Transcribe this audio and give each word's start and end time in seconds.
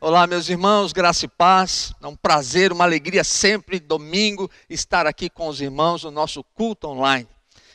Olá, 0.00 0.28
meus 0.28 0.48
irmãos, 0.48 0.92
graça 0.92 1.24
e 1.24 1.28
paz. 1.28 1.92
É 2.00 2.06
um 2.06 2.14
prazer, 2.14 2.72
uma 2.72 2.84
alegria 2.84 3.24
sempre, 3.24 3.80
domingo, 3.80 4.48
estar 4.70 5.08
aqui 5.08 5.28
com 5.28 5.48
os 5.48 5.60
irmãos 5.60 6.04
no 6.04 6.12
nosso 6.12 6.44
culto 6.54 6.86
online. 6.86 7.26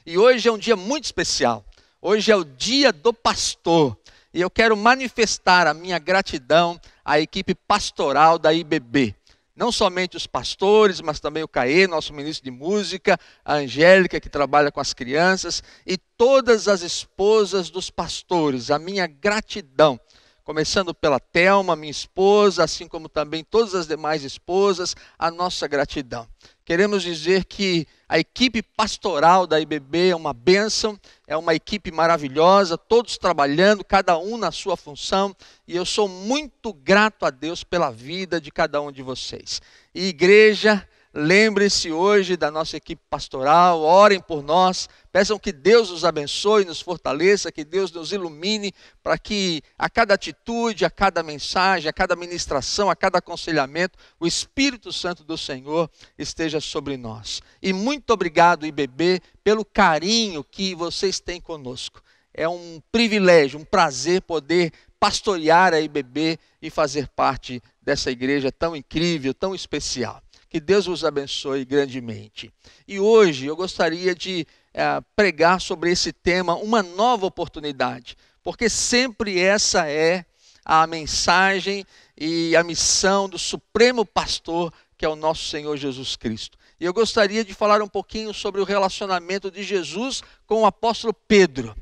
E 0.06 0.18
hoje 0.18 0.48
é 0.48 0.52
um 0.52 0.58
dia 0.58 0.78
muito 0.78 1.04
especial. 1.04 1.66
Hoje 2.02 2.32
é 2.32 2.36
o 2.36 2.46
dia 2.46 2.94
do 2.94 3.14
pastor. 3.14 3.98
E 4.34 4.40
eu 4.40 4.50
quero 4.50 4.78
manifestar 4.78 5.68
a 5.68 5.74
minha 5.74 6.00
gratidão 6.00 6.80
à 7.04 7.20
equipe 7.20 7.54
pastoral 7.54 8.40
da 8.40 8.54
IBB. 8.54 9.14
Não 9.54 9.70
somente 9.70 10.16
os 10.16 10.26
pastores, 10.26 11.02
mas 11.02 11.20
também 11.20 11.44
o 11.44 11.48
Caê, 11.48 11.88
nosso 11.88 12.14
ministro 12.14 12.46
de 12.46 12.52
música, 12.52 13.20
a 13.44 13.56
Angélica, 13.56 14.22
que 14.22 14.30
trabalha 14.30 14.72
com 14.72 14.80
as 14.80 14.94
crianças, 14.94 15.62
e 15.86 15.98
todas 15.98 16.70
as 16.70 16.84
esposas 16.84 17.70
dos 17.70 17.90
pastores. 17.90 18.72
A 18.72 18.80
minha 18.80 19.08
gratidão 19.08 20.00
começando 20.44 20.94
pela 20.94 21.20
Telma, 21.20 21.76
minha 21.76 21.92
esposa, 21.92 22.64
assim 22.64 22.88
como 22.88 23.08
também 23.08 23.44
todas 23.44 23.74
as 23.74 23.88
demais 23.88 24.24
esposas, 24.24 24.96
a 25.18 25.32
nossa 25.32 25.68
gratidão. 25.68 26.28
Queremos 26.66 27.04
dizer 27.04 27.46
que 27.46 27.88
a 28.08 28.20
equipe 28.20 28.62
pastoral 28.62 29.48
da 29.48 29.60
IBB 29.60 30.10
é 30.10 30.16
uma 30.16 30.34
bênção, 30.34 31.00
é 31.26 31.36
uma 31.36 31.54
equipe 31.54 31.92
maravilhosa, 31.92 32.78
todos 32.78 33.18
trabalhando, 33.18 33.84
cada 33.84 34.18
um 34.18 34.38
na 34.38 34.52
sua 34.52 34.78
função, 34.78 35.36
e 35.68 35.76
eu 35.76 35.86
sou 35.86 36.08
muito 36.08 36.74
grato 36.74 37.26
a 37.26 37.30
Deus 37.30 37.64
pela 37.64 37.90
vida 37.90 38.40
de 38.40 38.52
cada 38.52 38.82
um 38.82 38.92
de 38.92 39.02
vocês. 39.02 39.62
E 39.96 40.08
igreja, 40.08 40.88
Lembrem-se 41.16 41.92
hoje 41.92 42.36
da 42.36 42.50
nossa 42.50 42.76
equipe 42.76 43.04
pastoral, 43.08 43.82
orem 43.82 44.20
por 44.20 44.42
nós, 44.42 44.90
peçam 45.12 45.38
que 45.38 45.52
Deus 45.52 45.92
nos 45.92 46.04
abençoe, 46.04 46.66
nos 46.66 46.82
fortaleça, 46.82 47.52
que 47.52 47.64
Deus 47.64 47.92
nos 47.92 48.12
ilumine, 48.12 48.74
para 49.04 49.16
que 49.16 49.62
a 49.78 49.88
cada 49.88 50.16
atitude, 50.16 50.86
a 50.86 50.90
cada 50.90 51.22
mensagem, 51.22 51.88
a 51.88 51.94
cada 51.94 52.16
ministração, 52.16 52.90
a 52.90 52.96
cada 52.96 53.20
aconselhamento, 53.20 53.96
o 54.20 54.26
Espírito 54.26 54.92
Santo 54.92 55.24
do 55.24 55.38
Senhor 55.38 55.88
esteja 56.18 56.60
sobre 56.60 56.98
nós. 56.98 57.44
E 57.62 57.72
muito 57.72 58.10
obrigado, 58.12 58.66
IBB, 58.66 59.22
pelo 59.44 59.64
carinho 59.64 60.44
que 60.44 60.74
vocês 60.74 61.20
têm 61.20 61.40
conosco. 61.40 62.02
É 62.34 62.50
um 62.50 62.82
privilégio, 62.92 63.60
um 63.60 63.66
prazer 63.66 64.24
poder 64.24 64.74
pastorear 65.00 65.76
a 65.76 65.80
IBB 65.80 66.40
e 66.60 66.72
fazer 66.72 67.08
parte 67.10 67.62
dessa 67.80 68.10
igreja 68.10 68.52
tão 68.52 68.76
incrível, 68.76 69.32
tão 69.32 69.54
especial. 69.54 70.23
Que 70.54 70.60
Deus 70.60 70.86
vos 70.86 71.04
abençoe 71.04 71.66
grandemente. 71.66 72.54
E 72.88 73.00
hoje 73.00 73.48
eu 73.48 73.56
gostaria 73.56 74.14
de 74.14 74.46
é, 74.72 75.02
pregar 75.16 75.60
sobre 75.60 75.90
esse 75.90 76.14
tema, 76.14 76.54
uma 76.54 76.84
nova 76.84 77.26
oportunidade, 77.26 78.16
porque 78.44 78.70
sempre 78.70 79.40
essa 79.40 79.90
é 79.90 80.24
a 80.64 80.86
mensagem 80.86 81.84
e 82.16 82.56
a 82.56 82.64
missão 82.64 83.28
do 83.28 83.40
Supremo 83.40 84.06
Pastor, 84.06 84.72
que 84.96 85.04
é 85.04 85.10
o 85.10 85.16
nosso 85.16 85.44
Senhor 85.44 85.76
Jesus 85.76 86.16
Cristo. 86.16 86.56
E 86.80 86.86
eu 86.86 86.94
gostaria 86.94 87.44
de 87.44 87.56
falar 87.56 87.82
um 87.82 87.88
pouquinho 87.88 88.32
sobre 88.32 88.62
o 88.62 88.64
relacionamento 88.64 89.50
de 89.50 89.64
Jesus 89.64 90.22
com 90.46 90.62
o 90.62 90.66
apóstolo 90.68 91.16
Pedro 91.16 91.76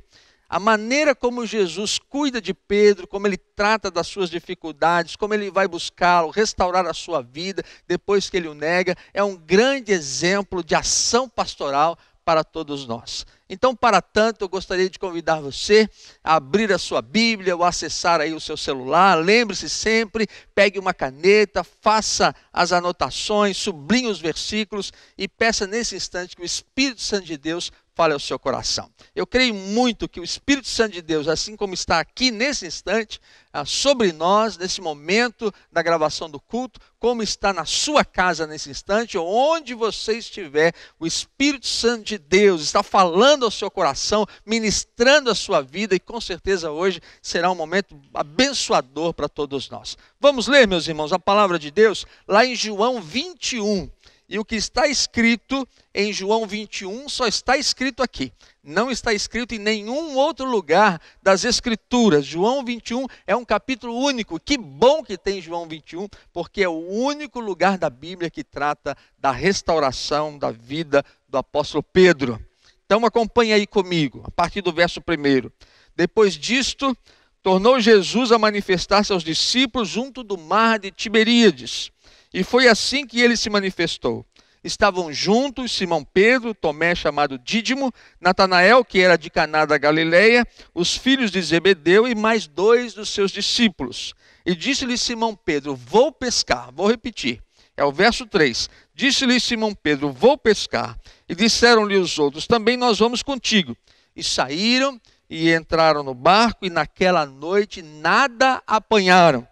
a 0.52 0.60
maneira 0.60 1.16
como 1.16 1.46
Jesus 1.46 1.98
cuida 1.98 2.42
de 2.42 2.54
Pedro, 2.54 3.08
como 3.08 3.26
ele 3.26 3.38
trata 3.38 3.90
das 3.90 4.06
suas 4.06 4.30
dificuldades, 4.30 5.16
como 5.16 5.34
ele 5.34 5.50
vai 5.50 5.66
buscá-lo, 5.66 6.30
restaurar 6.30 6.86
a 6.86 6.94
sua 6.94 7.22
vida 7.22 7.64
depois 7.88 8.30
que 8.30 8.36
ele 8.36 8.50
o 8.50 8.54
nega, 8.54 8.94
é 9.14 9.24
um 9.24 9.38
grande 9.38 9.94
exemplo 9.94 10.62
de 10.62 10.76
ação 10.76 11.30
pastoral 11.30 11.98
para 12.26 12.44
todos 12.44 12.86
nós. 12.86 13.26
Então, 13.50 13.76
para 13.76 14.02
tanto, 14.02 14.46
eu 14.46 14.50
gostaria 14.50 14.90
de 14.90 15.00
convidar 15.00 15.42
você 15.42 15.90
a 16.24 16.36
abrir 16.36 16.72
a 16.72 16.78
sua 16.78 17.02
Bíblia 17.02 17.56
ou 17.56 17.64
acessar 17.64 18.22
aí 18.22 18.34
o 18.34 18.40
seu 18.40 18.56
celular. 18.56 19.16
Lembre-se 19.16 19.70
sempre, 19.70 20.28
pegue 20.56 20.80
uma 20.80 20.94
caneta, 20.94 21.64
faça 21.64 22.34
as 22.52 22.72
anotações, 22.72 23.58
sublinhe 23.58 24.08
os 24.08 24.20
versículos 24.20 24.94
e 25.18 25.28
peça 25.28 25.68
nesse 25.68 25.96
instante 25.96 26.36
que 26.36 26.42
o 26.42 26.46
Espírito 26.46 27.02
Santo 27.02 27.26
de 27.26 27.38
Deus 27.38 27.72
fale 27.94 28.14
ao 28.14 28.20
seu 28.20 28.40
coração. 28.40 28.90
Eu 29.16 29.28
creio 29.28 29.54
muito 29.54 30.08
que 30.08 30.20
o 30.20 30.24
Espírito 30.24 30.68
Santo 30.68 30.94
de 30.94 31.02
Deus, 31.02 31.28
assim 31.28 31.56
como 31.56 31.74
está 31.74 32.00
aqui 32.00 32.32
nesse 32.32 32.66
instante, 32.66 33.20
ah, 33.54 33.66
sobre 33.66 34.14
nós, 34.14 34.58
nesse 34.58 34.80
momento 34.80 35.54
da 35.72 35.82
gravação 35.82 36.30
do 36.30 36.40
culto, 36.40 36.80
como 36.98 37.22
está 37.22 37.52
na 37.52 37.66
sua 37.66 38.06
casa 38.06 38.48
nesse 38.48 38.70
instante, 38.70 39.18
onde 39.18 39.74
você 39.74 40.18
estiver, 40.18 40.74
o 41.00 41.06
Espírito 41.06 41.68
Santo 41.68 42.06
de 42.06 42.18
Deus 42.18 42.62
está 42.62 42.82
falando 42.82 43.44
ao 43.44 43.52
seu 43.52 43.70
coração, 43.70 44.26
ministrando 44.46 45.30
a 45.30 45.36
sua 45.36 45.62
vida, 45.62 45.94
e 45.96 46.00
com 46.00 46.22
certeza 46.22 46.72
hoje 46.72 47.02
será 47.22 47.52
um 47.52 47.56
momento 47.56 48.00
abençoador 48.14 49.14
para 49.14 49.28
todos 49.28 49.70
nós. 49.70 49.98
Vamos 50.20 50.48
ler, 50.48 50.68
meus 50.68 50.88
irmãos, 50.88 51.12
a 51.12 51.20
palavra 51.20 51.60
de 51.60 51.72
Deus 51.72 52.06
lá 52.28 52.46
em 52.46 52.56
João 52.56 53.02
21. 53.02 53.90
E 54.32 54.40
o 54.40 54.46
que 54.46 54.56
está 54.56 54.88
escrito 54.88 55.68
em 55.94 56.14
João 56.14 56.48
21 56.48 57.10
só 57.10 57.28
está 57.28 57.58
escrito 57.58 58.02
aqui. 58.02 58.32
Não 58.64 58.90
está 58.90 59.12
escrito 59.12 59.54
em 59.54 59.60
nenhum 59.60 60.16
outro 60.16 60.50
lugar 60.50 61.02
das 61.22 61.44
Escrituras. 61.44 62.26
João 62.26 62.64
21 62.64 63.08
é 63.28 63.36
um 63.36 63.44
capítulo 63.44 63.94
único. 63.94 64.40
Que 64.40 64.58
bom 64.58 65.04
que 65.04 65.18
tem 65.18 65.42
João 65.42 65.68
21, 65.68 66.08
porque 66.32 66.64
é 66.64 66.70
o 66.70 66.80
único 66.80 67.42
lugar 67.42 67.78
da 67.78 67.90
Bíblia 67.90 68.30
que 68.30 68.42
trata 68.42 68.96
da 69.20 69.32
restauração 69.32 70.38
da 70.38 70.50
vida 70.50 71.04
do 71.28 71.38
apóstolo 71.38 71.84
Pedro. 71.84 72.40
Então 72.86 73.06
acompanhe 73.06 73.52
aí 73.52 73.68
comigo, 73.68 74.22
a 74.26 74.32
partir 74.32 74.62
do 74.62 74.72
verso 74.72 75.02
1. 75.02 75.52
Depois 75.94 76.36
disto, 76.36 76.96
tornou 77.44 77.82
Jesus 77.82 78.32
a 78.32 78.40
manifestar-se 78.40 79.12
aos 79.12 79.26
discípulos 79.26 79.90
junto 79.90 80.24
do 80.24 80.38
mar 80.38 80.80
de 80.80 80.90
Tiberíades 80.90 81.92
e 82.34 82.44
foi 82.44 82.68
assim 82.68 83.06
que 83.06 83.20
ele 83.20 83.36
se 83.36 83.50
manifestou. 83.50 84.26
Estavam 84.64 85.12
juntos 85.12 85.72
Simão 85.72 86.04
Pedro, 86.04 86.54
Tomé 86.54 86.94
chamado 86.94 87.38
Dídimo, 87.40 87.92
Natanael, 88.20 88.86
que 88.86 89.00
era 89.00 89.18
de 89.18 89.30
Caná 89.30 89.66
da 89.66 89.78
Galileia, 89.78 90.46
os 90.74 90.96
filhos 90.96 91.32
de 91.32 91.42
Zebedeu 91.42 92.08
e 92.08 92.14
mais 92.14 92.46
dois 92.46 92.94
dos 92.94 93.10
seus 93.10 93.32
discípulos. 93.32 94.14
E 94.46 94.56
disse-lhe 94.56 94.98
Simão 94.98 95.36
Pedro: 95.36 95.76
Vou 95.76 96.12
pescar. 96.12 96.72
Vou 96.72 96.88
repetir. 96.88 97.42
É 97.76 97.84
o 97.84 97.92
verso 97.92 98.28
3. 98.28 98.70
Disse-lhe 98.94 99.40
Simão 99.40 99.74
Pedro: 99.74 100.12
Vou 100.12 100.38
pescar. 100.38 100.96
E 101.28 101.34
disseram-lhe 101.34 101.98
os 101.98 102.20
outros: 102.20 102.46
Também 102.46 102.78
nós 102.78 103.00
vamos 103.00 103.24
contigo. 103.24 103.76
E 104.16 104.24
saíram 104.24 105.02
e 105.28 105.52
entraram 105.52 106.04
no 106.04 106.14
barco, 106.14 106.66
e 106.66 106.70
naquela 106.70 107.26
noite 107.26 107.82
nada 107.82 108.62
apanharam. 108.68 109.48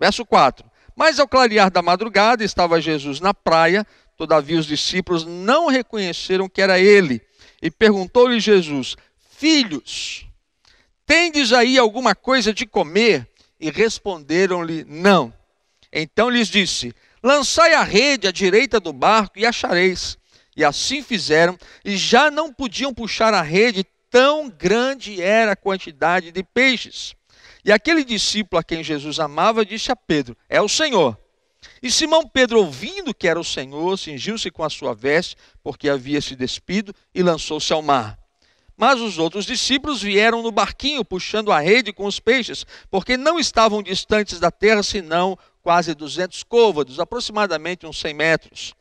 Verso 0.00 0.26
4. 0.26 0.71
Mas 0.94 1.18
ao 1.18 1.28
clarear 1.28 1.70
da 1.70 1.82
madrugada 1.82 2.44
estava 2.44 2.80
Jesus 2.80 3.20
na 3.20 3.32
praia, 3.32 3.86
todavia 4.16 4.58
os 4.58 4.66
discípulos 4.66 5.24
não 5.24 5.68
reconheceram 5.68 6.48
que 6.48 6.60
era 6.60 6.78
ele. 6.78 7.20
E 7.60 7.70
perguntou-lhe 7.70 8.40
Jesus: 8.40 8.96
Filhos, 9.36 10.26
tendes 11.06 11.52
aí 11.52 11.78
alguma 11.78 12.14
coisa 12.14 12.52
de 12.52 12.66
comer? 12.66 13.28
E 13.58 13.70
responderam-lhe: 13.70 14.84
Não. 14.88 15.32
Então 15.92 16.28
lhes 16.28 16.48
disse: 16.48 16.94
Lançai 17.22 17.74
a 17.74 17.82
rede 17.82 18.26
à 18.26 18.32
direita 18.32 18.80
do 18.80 18.92
barco 18.92 19.38
e 19.38 19.46
achareis. 19.46 20.18
E 20.56 20.64
assim 20.64 21.02
fizeram, 21.02 21.58
e 21.84 21.96
já 21.96 22.30
não 22.30 22.52
podiam 22.52 22.92
puxar 22.92 23.32
a 23.32 23.40
rede, 23.40 23.86
tão 24.10 24.50
grande 24.50 25.22
era 25.22 25.52
a 25.52 25.56
quantidade 25.56 26.30
de 26.30 26.42
peixes. 26.42 27.14
E 27.64 27.70
aquele 27.70 28.04
discípulo 28.04 28.58
a 28.58 28.64
quem 28.64 28.82
Jesus 28.82 29.20
amava 29.20 29.64
disse 29.64 29.92
a 29.92 29.96
Pedro: 29.96 30.36
É 30.48 30.60
o 30.60 30.68
Senhor. 30.68 31.16
E 31.80 31.90
Simão 31.90 32.26
Pedro, 32.26 32.58
ouvindo 32.58 33.14
que 33.14 33.28
era 33.28 33.38
o 33.38 33.44
Senhor, 33.44 33.96
cingiu-se 33.96 34.50
com 34.50 34.64
a 34.64 34.70
sua 34.70 34.94
veste, 34.94 35.36
porque 35.62 35.88
havia 35.88 36.20
se 36.20 36.34
despido, 36.34 36.94
e 37.14 37.22
lançou-se 37.22 37.72
ao 37.72 37.82
mar. 37.82 38.18
Mas 38.76 39.00
os 39.00 39.18
outros 39.18 39.44
discípulos 39.44 40.02
vieram 40.02 40.42
no 40.42 40.50
barquinho, 40.50 41.04
puxando 41.04 41.52
a 41.52 41.60
rede 41.60 41.92
com 41.92 42.04
os 42.04 42.18
peixes, 42.18 42.66
porque 42.90 43.16
não 43.16 43.38
estavam 43.38 43.82
distantes 43.82 44.40
da 44.40 44.50
terra, 44.50 44.82
senão 44.82 45.38
quase 45.62 45.94
duzentos 45.94 46.42
côvados, 46.42 46.98
aproximadamente 46.98 47.86
uns 47.86 48.00
cem 48.00 48.12
metros. 48.12 48.74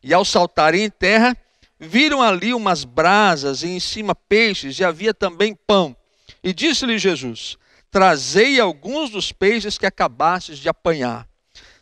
E 0.00 0.14
ao 0.14 0.24
saltarem 0.24 0.84
em 0.84 0.90
terra, 0.90 1.36
viram 1.78 2.22
ali 2.22 2.54
umas 2.54 2.84
brasas 2.84 3.62
e 3.64 3.68
em 3.68 3.80
cima 3.80 4.14
peixes, 4.14 4.78
e 4.78 4.84
havia 4.84 5.12
também 5.12 5.56
pão. 5.66 5.96
E 6.42 6.52
disse-lhe 6.52 6.98
Jesus: 6.98 7.58
Trazei 7.90 8.60
alguns 8.60 9.10
dos 9.10 9.32
peixes 9.32 9.78
que 9.78 9.86
acabastes 9.86 10.58
de 10.58 10.68
apanhar. 10.68 11.28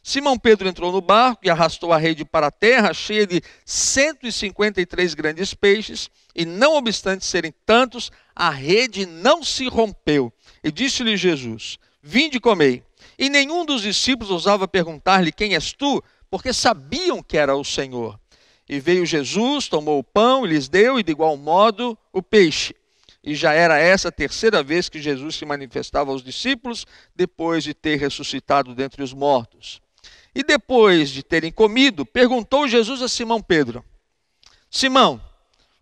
Simão 0.02 0.38
Pedro 0.38 0.68
entrou 0.68 0.92
no 0.92 1.00
barco 1.00 1.40
e 1.44 1.50
arrastou 1.50 1.92
a 1.92 1.98
rede 1.98 2.24
para 2.24 2.46
a 2.46 2.50
terra, 2.52 2.94
cheia 2.94 3.26
de 3.26 3.42
153 3.64 5.14
grandes 5.14 5.52
peixes, 5.52 6.08
e 6.32 6.44
não 6.44 6.76
obstante 6.76 7.24
serem 7.24 7.52
tantos, 7.66 8.12
a 8.34 8.48
rede 8.48 9.04
não 9.04 9.42
se 9.42 9.66
rompeu. 9.66 10.32
E 10.62 10.70
disse-lhe 10.70 11.16
Jesus: 11.16 11.76
Vinde 12.00 12.36
e 12.36 12.40
comei. 12.40 12.84
E 13.18 13.28
nenhum 13.28 13.64
dos 13.64 13.82
discípulos 13.82 14.30
ousava 14.30 14.68
perguntar-lhe: 14.68 15.32
Quem 15.32 15.54
és 15.54 15.72
tu? 15.72 16.00
Porque 16.30 16.52
sabiam 16.52 17.20
que 17.20 17.36
era 17.36 17.56
o 17.56 17.64
Senhor. 17.64 18.16
E 18.68 18.78
veio 18.78 19.04
Jesus, 19.04 19.66
tomou 19.66 19.98
o 19.98 20.04
pão 20.04 20.44
lhes 20.44 20.68
deu, 20.68 21.00
e 21.00 21.02
de 21.02 21.10
igual 21.10 21.36
modo 21.36 21.98
o 22.12 22.22
peixe. 22.22 22.76
E 23.26 23.34
já 23.34 23.52
era 23.52 23.76
essa 23.76 24.06
a 24.06 24.12
terceira 24.12 24.62
vez 24.62 24.88
que 24.88 25.02
Jesus 25.02 25.34
se 25.34 25.44
manifestava 25.44 26.12
aos 26.12 26.22
discípulos, 26.22 26.86
depois 27.12 27.64
de 27.64 27.74
ter 27.74 27.98
ressuscitado 27.98 28.72
dentre 28.72 29.02
os 29.02 29.12
mortos. 29.12 29.82
E 30.32 30.44
depois 30.44 31.10
de 31.10 31.24
terem 31.24 31.50
comido, 31.50 32.06
perguntou 32.06 32.68
Jesus 32.68 33.02
a 33.02 33.08
Simão 33.08 33.42
Pedro: 33.42 33.84
Simão, 34.70 35.20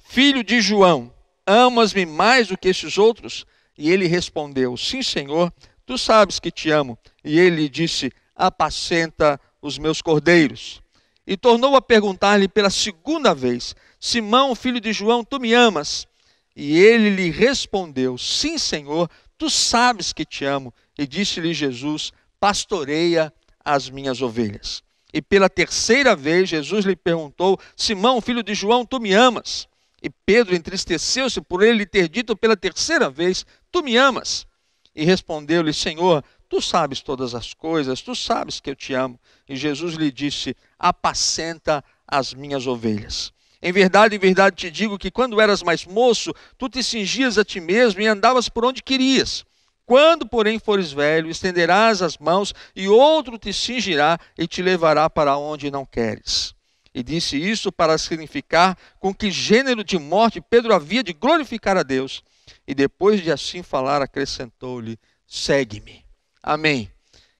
filho 0.06 0.42
de 0.42 0.62
João, 0.62 1.12
amas-me 1.46 2.06
mais 2.06 2.48
do 2.48 2.56
que 2.56 2.68
estes 2.68 2.96
outros? 2.96 3.44
E 3.76 3.90
ele 3.90 4.06
respondeu: 4.06 4.74
Sim, 4.78 5.02
Senhor, 5.02 5.52
tu 5.84 5.98
sabes 5.98 6.40
que 6.40 6.50
te 6.50 6.70
amo. 6.70 6.98
E 7.22 7.38
ele 7.38 7.68
disse: 7.68 8.10
Apacenta 8.34 9.38
os 9.60 9.76
meus 9.76 10.00
cordeiros. 10.00 10.80
E 11.26 11.36
tornou 11.36 11.76
a 11.76 11.82
perguntar-lhe 11.82 12.48
pela 12.48 12.70
segunda 12.70 13.34
vez: 13.34 13.76
Simão, 14.00 14.54
filho 14.54 14.80
de 14.80 14.94
João, 14.94 15.22
tu 15.22 15.38
me 15.38 15.52
amas? 15.52 16.06
E 16.56 16.78
ele 16.78 17.10
lhe 17.10 17.30
respondeu: 17.30 18.16
Sim, 18.16 18.58
Senhor, 18.58 19.10
tu 19.36 19.50
sabes 19.50 20.12
que 20.12 20.24
te 20.24 20.44
amo. 20.44 20.72
E 20.96 21.06
disse-lhe 21.06 21.52
Jesus: 21.52 22.12
Pastoreia 22.38 23.32
as 23.64 23.90
minhas 23.90 24.22
ovelhas. 24.22 24.82
E 25.12 25.22
pela 25.22 25.48
terceira 25.48 26.14
vez 26.14 26.48
Jesus 26.48 26.84
lhe 26.84 26.96
perguntou: 26.96 27.58
Simão, 27.76 28.20
filho 28.20 28.42
de 28.42 28.54
João, 28.54 28.84
tu 28.84 29.00
me 29.00 29.12
amas? 29.12 29.68
E 30.02 30.10
Pedro 30.10 30.54
entristeceu-se 30.54 31.40
por 31.40 31.62
ele 31.62 31.78
lhe 31.78 31.86
ter 31.86 32.08
dito 32.08 32.36
pela 32.36 32.56
terceira 32.56 33.10
vez: 33.10 33.44
Tu 33.72 33.82
me 33.82 33.96
amas? 33.96 34.46
E 34.94 35.04
respondeu-lhe: 35.04 35.72
Senhor, 35.72 36.22
tu 36.48 36.60
sabes 36.60 37.00
todas 37.00 37.34
as 37.34 37.52
coisas, 37.52 38.00
tu 38.00 38.14
sabes 38.14 38.60
que 38.60 38.70
eu 38.70 38.76
te 38.76 38.94
amo. 38.94 39.18
E 39.48 39.56
Jesus 39.56 39.94
lhe 39.94 40.12
disse: 40.12 40.56
Apacenta 40.78 41.82
as 42.06 42.32
minhas 42.32 42.66
ovelhas. 42.66 43.33
Em 43.64 43.72
verdade, 43.72 44.14
em 44.14 44.18
verdade 44.18 44.56
te 44.56 44.70
digo 44.70 44.98
que 44.98 45.10
quando 45.10 45.40
eras 45.40 45.62
mais 45.62 45.86
moço, 45.86 46.34
tu 46.58 46.68
te 46.68 46.82
cingias 46.82 47.38
a 47.38 47.44
ti 47.46 47.60
mesmo 47.60 47.98
e 48.02 48.06
andavas 48.06 48.46
por 48.46 48.62
onde 48.62 48.82
querias. 48.82 49.42
Quando, 49.86 50.28
porém, 50.28 50.58
fores 50.58 50.92
velho, 50.92 51.30
estenderás 51.30 52.02
as 52.02 52.18
mãos 52.18 52.52
e 52.76 52.88
outro 52.88 53.38
te 53.38 53.54
cingirá 53.54 54.18
e 54.36 54.46
te 54.46 54.60
levará 54.60 55.08
para 55.08 55.38
onde 55.38 55.70
não 55.70 55.86
queres. 55.86 56.54
E 56.94 57.02
disse 57.02 57.38
isso 57.38 57.72
para 57.72 57.96
significar 57.96 58.76
com 59.00 59.14
que 59.14 59.30
gênero 59.30 59.82
de 59.82 59.98
morte 59.98 60.42
Pedro 60.42 60.74
havia 60.74 61.02
de 61.02 61.14
glorificar 61.14 61.78
a 61.78 61.82
Deus. 61.82 62.22
E 62.68 62.74
depois 62.74 63.22
de 63.22 63.32
assim 63.32 63.62
falar, 63.62 64.02
acrescentou-lhe: 64.02 64.98
segue-me. 65.26 66.04
Amém. 66.42 66.90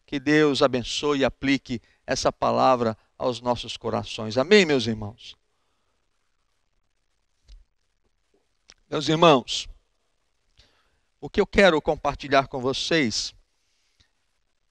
Que 0.07 0.19
Deus 0.19 0.63
abençoe 0.63 1.19
e 1.19 1.25
aplique 1.25 1.83
essa 2.07 2.33
palavra 2.33 2.97
aos 3.19 3.43
nossos 3.43 3.77
corações. 3.77 4.39
Amém, 4.39 4.65
meus 4.65 4.87
irmãos. 4.87 5.37
Meus 8.95 9.09
irmãos, 9.09 9.69
o 11.21 11.29
que 11.29 11.41
eu 11.41 11.47
quero 11.49 11.83
compartilhar 11.83 12.47
com 12.47 12.61
vocês, 12.61 13.35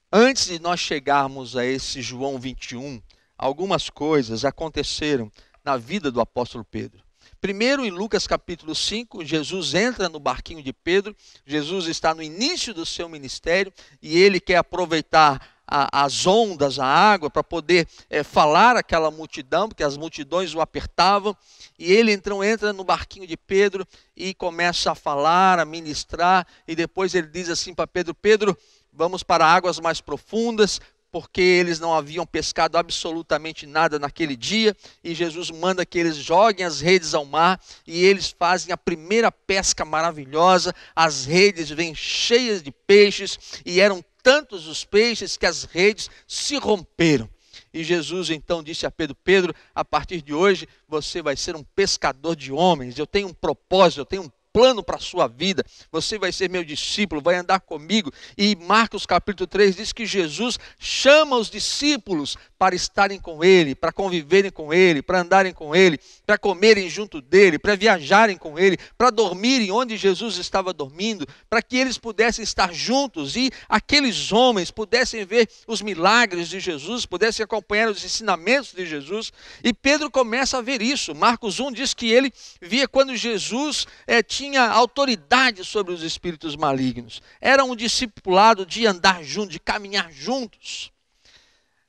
antes 0.09 0.45
de 0.45 0.59
nós 0.59 0.79
chegarmos 0.79 1.57
a 1.57 1.65
esse 1.65 2.01
João 2.01 2.39
21, 2.39 3.03
algumas 3.37 3.89
coisas 3.89 4.45
aconteceram 4.45 5.29
na 5.61 5.75
vida 5.75 6.09
do 6.09 6.21
apóstolo 6.21 6.63
Pedro. 6.63 7.03
Primeiro, 7.41 7.85
em 7.85 7.91
Lucas 7.91 8.25
capítulo 8.25 8.73
5, 8.73 9.25
Jesus 9.25 9.73
entra 9.73 10.07
no 10.07 10.21
barquinho 10.21 10.63
de 10.63 10.71
Pedro. 10.71 11.13
Jesus 11.45 11.87
está 11.87 12.15
no 12.15 12.23
início 12.23 12.73
do 12.73 12.85
seu 12.85 13.09
ministério 13.09 13.73
e 14.01 14.17
ele 14.17 14.39
quer 14.39 14.55
aproveitar 14.55 15.52
a, 15.67 16.03
as 16.03 16.25
ondas, 16.25 16.79
a 16.79 16.85
água, 16.85 17.29
para 17.29 17.43
poder 17.43 17.87
é, 18.09 18.23
falar 18.23 18.75
aquela 18.75 19.09
multidão, 19.09 19.67
porque 19.67 19.83
as 19.83 19.97
multidões 19.97 20.53
o 20.53 20.61
apertavam. 20.61 21.35
E 21.77 21.91
ele 21.91 22.11
então 22.11 22.43
entra 22.43 22.71
no 22.73 22.83
barquinho 22.83 23.27
de 23.27 23.37
Pedro 23.37 23.87
e 24.15 24.33
começa 24.33 24.91
a 24.91 24.95
falar, 24.95 25.59
a 25.59 25.65
ministrar. 25.65 26.45
E 26.67 26.75
depois 26.75 27.15
ele 27.15 27.27
diz 27.27 27.49
assim 27.49 27.73
para 27.73 27.87
Pedro: 27.87 28.13
Pedro, 28.13 28.57
vamos 28.91 29.23
para 29.23 29.45
águas 29.45 29.79
mais 29.79 29.99
profundas, 29.99 30.79
porque 31.13 31.41
eles 31.41 31.79
não 31.79 31.93
haviam 31.93 32.25
pescado 32.25 32.75
absolutamente 32.75 33.67
nada 33.67 33.99
naquele 33.99 34.35
dia, 34.35 34.75
e 35.03 35.13
Jesus 35.13 35.51
manda 35.51 35.85
que 35.85 35.99
eles 35.99 36.15
joguem 36.15 36.65
as 36.65 36.81
redes 36.81 37.13
ao 37.13 37.23
mar, 37.23 37.61
e 37.85 38.03
eles 38.03 38.35
fazem 38.37 38.73
a 38.73 38.77
primeira 38.77 39.31
pesca 39.31 39.85
maravilhosa, 39.85 40.73
as 40.95 41.25
redes 41.25 41.69
vêm 41.69 41.93
cheias 41.93 42.63
de 42.63 42.71
peixes, 42.71 43.61
e 43.63 43.79
eram 43.79 44.03
tantos 44.23 44.65
os 44.67 44.85
peixes 44.85 45.37
que 45.37 45.45
as 45.45 45.65
redes 45.65 46.09
se 46.25 46.55
romperam. 46.57 47.29
E 47.73 47.83
Jesus 47.83 48.29
então 48.29 48.63
disse 48.63 48.85
a 48.85 48.91
Pedro: 48.91 49.15
Pedro, 49.23 49.53
a 49.75 49.83
partir 49.83 50.21
de 50.21 50.33
hoje 50.33 50.67
você 50.87 51.21
vai 51.21 51.35
ser 51.35 51.55
um 51.55 51.63
pescador 51.63 52.35
de 52.35 52.51
homens. 52.51 52.97
Eu 52.97 53.05
tenho 53.05 53.27
um 53.27 53.33
propósito, 53.33 53.99
eu 54.01 54.05
tenho 54.05 54.23
um 54.23 54.31
plano 54.53 54.83
para 54.83 54.97
a 54.97 54.99
sua 54.99 55.27
vida. 55.27 55.65
Você 55.91 56.19
vai 56.19 56.31
ser 56.31 56.49
meu 56.49 56.63
discípulo, 56.63 57.21
vai 57.21 57.35
andar 57.35 57.59
comigo. 57.59 58.13
E 58.37 58.55
Marcos 58.55 59.05
capítulo 59.05 59.47
3 59.47 59.75
diz 59.75 59.91
que 59.91 60.05
Jesus 60.05 60.59
chama 60.77 61.35
os 61.35 61.49
discípulos 61.49 62.37
para 62.57 62.75
estarem 62.75 63.19
com 63.19 63.43
ele, 63.43 63.75
para 63.75 63.91
conviverem 63.91 64.51
com 64.51 64.73
ele, 64.73 65.01
para 65.01 65.19
andarem 65.19 65.51
com 65.51 65.75
ele, 65.75 65.99
para 66.25 66.37
comerem 66.37 66.87
junto 66.87 67.19
dele, 67.19 67.59
para 67.59 67.75
viajarem 67.75 68.37
com 68.37 68.57
ele, 68.57 68.77
para 68.97 69.09
dormirem 69.09 69.71
onde 69.71 69.97
Jesus 69.97 70.37
estava 70.37 70.71
dormindo, 70.71 71.27
para 71.49 71.61
que 71.61 71.75
eles 71.75 71.97
pudessem 71.97 72.43
estar 72.43 72.73
juntos 72.73 73.35
e 73.35 73.51
aqueles 73.67 74.31
homens 74.31 74.71
pudessem 74.71 75.25
ver 75.25 75.49
os 75.67 75.81
milagres 75.81 76.47
de 76.47 76.59
Jesus, 76.59 77.05
pudessem 77.05 77.43
acompanhar 77.43 77.89
os 77.89 78.03
ensinamentos 78.05 78.71
de 78.71 78.85
Jesus. 78.85 79.33
E 79.63 79.73
Pedro 79.73 80.11
começa 80.11 80.59
a 80.59 80.61
ver 80.61 80.81
isso. 80.81 81.15
Marcos 81.15 81.59
1 81.59 81.71
diz 81.71 81.93
que 81.93 82.11
ele 82.11 82.31
via 82.61 82.87
quando 82.87 83.15
Jesus 83.15 83.87
é, 84.05 84.21
tinha 84.21 84.42
autoridade 84.57 85.63
sobre 85.63 85.93
os 85.93 86.03
espíritos 86.03 86.55
malignos. 86.55 87.21
Era 87.39 87.63
um 87.63 87.75
discipulado 87.75 88.65
de 88.65 88.85
andar 88.85 89.23
junto, 89.23 89.51
de 89.51 89.59
caminhar 89.59 90.11
juntos. 90.11 90.91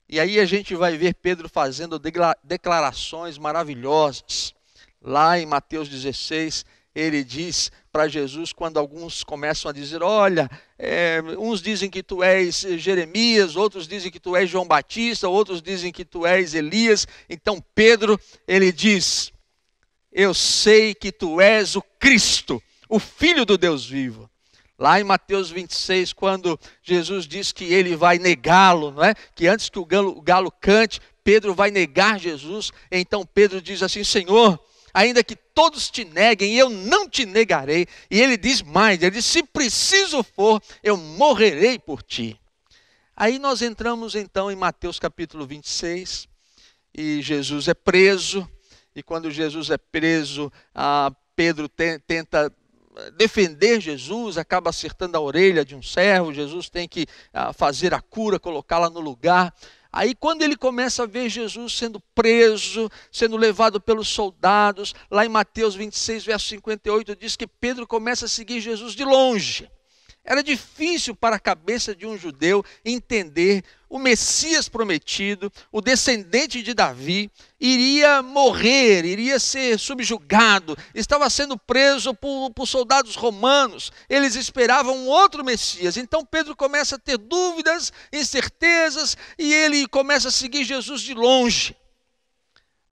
E 0.08 0.20
aí 0.20 0.38
a 0.38 0.44
gente 0.44 0.74
vai 0.74 0.96
ver 0.96 1.14
Pedro 1.14 1.48
fazendo 1.48 2.00
declarações 2.42 3.38
maravilhosas. 3.38 4.54
Lá 5.02 5.38
em 5.38 5.46
Mateus 5.46 5.88
16, 5.88 6.64
ele 6.94 7.24
diz 7.24 7.72
para 7.90 8.06
Jesus, 8.06 8.52
quando 8.52 8.78
alguns 8.78 9.24
começam 9.24 9.68
a 9.68 9.74
dizer: 9.74 10.02
Olha, 10.02 10.48
é, 10.78 11.20
uns 11.38 11.60
dizem 11.60 11.90
que 11.90 12.02
tu 12.02 12.22
és 12.22 12.60
Jeremias, 12.78 13.56
outros 13.56 13.88
dizem 13.88 14.10
que 14.10 14.20
tu 14.20 14.36
és 14.36 14.48
João 14.48 14.66
Batista, 14.66 15.28
outros 15.28 15.60
dizem 15.60 15.90
que 15.90 16.04
tu 16.04 16.24
és 16.24 16.54
Elias. 16.54 17.06
Então 17.28 17.62
Pedro, 17.74 18.18
ele 18.46 18.70
diz: 18.70 19.32
Eu 20.14 20.32
sei 20.32 20.94
que 20.94 21.10
tu 21.10 21.40
és 21.40 21.74
o 21.74 21.82
Cristo, 21.82 22.62
o 22.88 23.00
Filho 23.00 23.44
do 23.44 23.58
Deus 23.58 23.84
vivo. 23.84 24.30
Lá 24.78 25.00
em 25.00 25.04
Mateus 25.04 25.50
26, 25.50 26.12
quando 26.12 26.58
Jesus 26.82 27.26
diz 27.26 27.50
que 27.50 27.64
ele 27.64 27.96
vai 27.96 28.18
negá-lo, 28.18 28.92
não 28.92 29.02
é? 29.02 29.14
Que 29.34 29.48
antes 29.48 29.68
que 29.68 29.78
o 29.78 29.84
galo, 29.84 30.16
o 30.16 30.22
galo 30.22 30.52
cante, 30.52 31.00
Pedro 31.24 31.52
vai 31.52 31.72
negar 31.72 32.20
Jesus. 32.20 32.70
Então 32.90 33.26
Pedro 33.26 33.60
diz 33.60 33.82
assim: 33.82 34.04
Senhor, 34.04 34.58
ainda 34.92 35.24
que 35.24 35.34
todos 35.34 35.90
te 35.90 36.04
neguem, 36.04 36.54
eu 36.54 36.70
não 36.70 37.08
te 37.08 37.26
negarei. 37.26 37.86
E 38.08 38.20
ele 38.20 38.36
diz 38.36 38.62
mais: 38.62 39.02
ele 39.02 39.12
diz, 39.12 39.24
se 39.24 39.42
preciso 39.42 40.22
for, 40.22 40.62
eu 40.82 40.96
morrerei 40.96 41.78
por 41.78 42.02
ti. 42.02 42.38
Aí 43.16 43.38
nós 43.38 43.62
entramos 43.62 44.14
então 44.14 44.50
em 44.50 44.56
Mateus 44.56 44.98
capítulo 44.98 45.46
26, 45.46 46.28
e 46.92 47.20
Jesus 47.22 47.68
é 47.68 47.74
preso. 47.74 48.48
E 48.94 49.02
quando 49.02 49.30
Jesus 49.30 49.70
é 49.70 49.78
preso, 49.78 50.52
Pedro 51.34 51.68
tenta 51.68 52.52
defender 53.16 53.80
Jesus, 53.80 54.38
acaba 54.38 54.70
acertando 54.70 55.16
a 55.16 55.20
orelha 55.20 55.64
de 55.64 55.74
um 55.74 55.82
servo, 55.82 56.32
Jesus 56.32 56.68
tem 56.68 56.86
que 56.86 57.06
ah, 57.32 57.52
fazer 57.52 57.92
a 57.92 58.00
cura, 58.00 58.38
colocá-la 58.38 58.88
no 58.88 59.00
lugar. 59.00 59.52
Aí, 59.92 60.14
quando 60.14 60.42
ele 60.42 60.56
começa 60.56 61.04
a 61.04 61.06
ver 61.06 61.28
Jesus 61.28 61.76
sendo 61.76 62.00
preso, 62.14 62.90
sendo 63.12 63.36
levado 63.36 63.80
pelos 63.80 64.08
soldados, 64.08 64.94
lá 65.10 65.24
em 65.24 65.28
Mateus 65.28 65.74
26, 65.74 66.24
verso 66.24 66.48
58, 66.48 67.16
diz 67.16 67.36
que 67.36 67.46
Pedro 67.46 67.86
começa 67.86 68.26
a 68.26 68.28
seguir 68.28 68.60
Jesus 68.60 68.94
de 68.94 69.04
longe. 69.04 69.70
Era 70.24 70.42
difícil 70.42 71.14
para 71.14 71.36
a 71.36 71.40
cabeça 71.40 71.94
de 71.94 72.06
um 72.06 72.16
judeu 72.16 72.64
entender 72.82 73.62
o 73.90 73.98
Messias 73.98 74.70
prometido, 74.70 75.52
o 75.70 75.82
descendente 75.82 76.62
de 76.62 76.72
Davi, 76.72 77.30
iria 77.60 78.22
morrer, 78.22 79.04
iria 79.04 79.38
ser 79.38 79.78
subjugado, 79.78 80.76
estava 80.94 81.28
sendo 81.28 81.58
preso 81.58 82.14
por, 82.14 82.50
por, 82.52 82.66
soldados 82.66 83.16
romanos, 83.16 83.92
eles 84.08 84.34
esperavam 84.34 84.96
um 84.96 85.06
outro 85.06 85.44
Messias. 85.44 85.98
Então 85.98 86.24
Pedro 86.24 86.56
começa 86.56 86.96
a 86.96 86.98
ter 86.98 87.18
dúvidas, 87.18 87.92
incertezas, 88.10 89.16
e 89.38 89.52
ele 89.52 89.86
começa 89.86 90.28
a 90.28 90.32
seguir 90.32 90.64
Jesus 90.64 91.02
de 91.02 91.12
longe. 91.12 91.76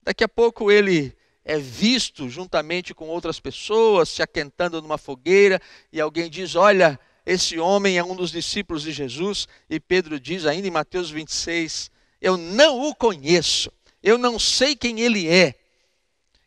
Daqui 0.03 0.23
a 0.23 0.29
pouco 0.29 0.71
ele 0.71 1.17
é 1.45 1.59
visto 1.59 2.29
juntamente 2.29 2.95
com 2.95 3.09
outras 3.09 3.41
pessoas, 3.41 4.09
se 4.11 4.23
aquentando 4.23 4.83
numa 4.83 4.99
fogueira, 4.99 5.61
e 5.93 6.01
alguém 6.01 6.31
diz: 6.31 6.55
Olha 6.55 7.01
esse 7.25 7.59
homem 7.59 7.97
é 7.97 8.05
um 8.05 8.17
dos 8.17 8.31
discípulos 8.33 8.83
de 8.83 8.93
Jesus, 8.93 9.47
e 9.71 9.79
Pedro 9.79 10.19
diz 10.19 10.45
ainda 10.45 10.67
em 10.67 10.71
Mateus 10.71 11.11
26: 11.11 11.91
Eu 12.21 12.37
não 12.37 12.89
o 12.89 12.95
conheço, 12.95 13.73
eu 14.03 14.19
não 14.19 14.39
sei 14.39 14.75
quem 14.75 15.01
ele 15.01 15.29
é. 15.29 15.55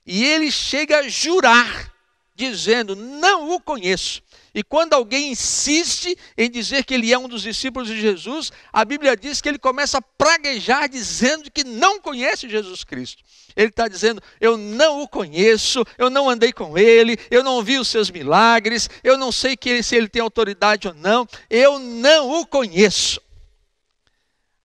E 0.05 0.23
ele 0.23 0.51
chega 0.51 0.99
a 0.99 1.09
jurar, 1.09 1.93
dizendo: 2.35 2.95
Não 2.95 3.55
o 3.55 3.59
conheço. 3.59 4.21
E 4.55 4.63
quando 4.63 4.93
alguém 4.93 5.31
insiste 5.31 6.17
em 6.37 6.49
dizer 6.49 6.85
que 6.85 6.93
ele 6.93 7.11
é 7.11 7.19
um 7.19 7.27
dos 7.27 7.41
discípulos 7.41 7.89
de 7.89 7.99
Jesus, 7.99 8.53
a 8.71 8.85
Bíblia 8.85 9.17
diz 9.17 9.41
que 9.41 9.49
ele 9.49 9.59
começa 9.59 9.97
a 9.97 10.01
praguejar 10.01 10.87
dizendo 10.87 11.51
que 11.51 11.65
não 11.65 11.99
conhece 11.99 12.47
Jesus 12.47 12.85
Cristo. 12.85 13.21
Ele 13.53 13.67
está 13.67 13.89
dizendo: 13.89 14.23
Eu 14.39 14.55
não 14.55 15.01
o 15.01 15.09
conheço, 15.09 15.83
eu 15.97 16.09
não 16.09 16.29
andei 16.29 16.53
com 16.53 16.77
ele, 16.77 17.17
eu 17.29 17.43
não 17.43 17.61
vi 17.61 17.77
os 17.77 17.89
seus 17.89 18.09
milagres, 18.09 18.89
eu 19.03 19.17
não 19.17 19.29
sei 19.29 19.57
ele, 19.65 19.83
se 19.83 19.93
ele 19.93 20.07
tem 20.07 20.21
autoridade 20.21 20.87
ou 20.87 20.93
não, 20.93 21.27
eu 21.49 21.77
não 21.77 22.39
o 22.39 22.47
conheço. 22.47 23.19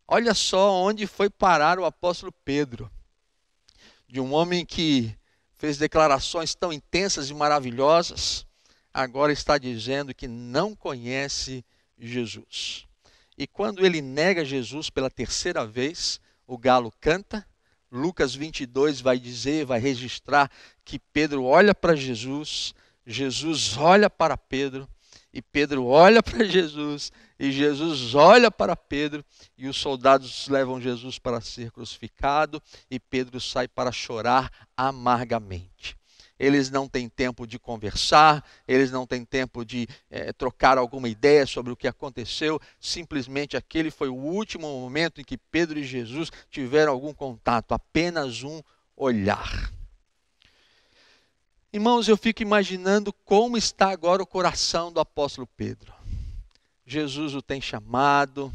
Olha 0.06 0.35
só 0.35 0.73
onde 0.73 1.04
foi 1.04 1.28
parar 1.28 1.80
o 1.80 1.85
apóstolo 1.85 2.32
Pedro. 2.44 2.88
De 4.06 4.20
um 4.20 4.32
homem 4.35 4.64
que 4.64 5.12
fez 5.59 5.78
declarações 5.78 6.54
tão 6.54 6.73
intensas 6.73 7.28
e 7.28 7.35
maravilhosas, 7.35 8.47
agora 8.92 9.32
está 9.32 9.59
dizendo 9.59 10.14
que 10.14 10.28
não 10.28 10.75
conhece 10.75 11.64
Jesus. 11.99 12.87
E 13.37 13.47
quando 13.47 13.85
ele 13.85 14.02
nega 14.02 14.44
Jesus 14.44 14.90
pela 14.90 15.11
terceira 15.11 15.66
vez, 15.66 16.20
o 16.47 16.59
galo 16.59 16.92
canta. 17.00 17.47
Lucas 17.90 18.35
22 18.35 19.00
vai 19.00 19.18
dizer, 19.18 19.64
vai 19.64 19.80
registrar 19.80 20.50
que 20.85 20.99
Pedro 20.99 21.44
olha 21.44 21.75
para 21.75 21.97
Jesus, 21.97 22.73
Jesus 23.04 23.76
olha 23.76 24.09
para 24.09 24.37
Pedro, 24.37 24.88
e 25.32 25.40
Pedro 25.42 25.87
olha 25.87 26.23
para 26.23 26.44
Jesus, 26.44 27.11
e 27.38 27.50
Jesus 27.50 28.14
olha 28.14 28.50
para 28.50 28.76
Pedro, 28.76 29.25
e 29.56 29.68
os 29.68 29.76
soldados 29.76 30.47
levam 30.49 30.80
Jesus 30.80 31.18
para 31.18 31.40
ser 31.40 31.70
crucificado, 31.70 32.62
e 32.90 33.00
Pedro 33.00 33.40
sai 33.40 33.66
para 33.66 33.90
chorar 33.90 34.50
amargamente. 34.76 36.00
Eles 36.40 36.70
não 36.70 36.88
têm 36.88 37.06
tempo 37.06 37.47
de 37.47 37.59
conversar, 37.59 38.42
eles 38.66 38.90
não 38.90 39.06
têm 39.06 39.26
tempo 39.26 39.62
de 39.62 39.87
é, 40.11 40.32
trocar 40.32 40.78
alguma 40.78 41.06
ideia 41.06 41.47
sobre 41.47 41.70
o 41.70 41.76
que 41.76 41.87
aconteceu, 41.87 42.59
simplesmente 42.80 43.59
aquele 43.59 43.90
foi 43.90 44.09
o 44.09 44.14
último 44.14 44.66
momento 44.80 45.20
em 45.20 45.25
que 45.25 45.37
Pedro 45.37 45.78
e 45.78 45.85
Jesus 45.85 46.30
tiveram 46.50 46.92
algum 46.92 47.12
contato, 47.12 47.73
apenas 47.73 48.42
um 48.42 48.62
olhar. 48.97 49.70
Irmãos, 51.70 52.09
eu 52.09 52.16
fico 52.16 52.42
imaginando 52.42 53.12
como 53.12 53.59
está 53.59 53.90
agora 53.90 54.23
o 54.23 54.26
coração 54.26 54.90
do 54.90 54.99
apóstolo 54.99 55.47
Pedro. 55.59 55.92
Jesus 56.87 57.35
o 57.35 57.42
tem 57.42 57.61
chamado, 57.61 58.50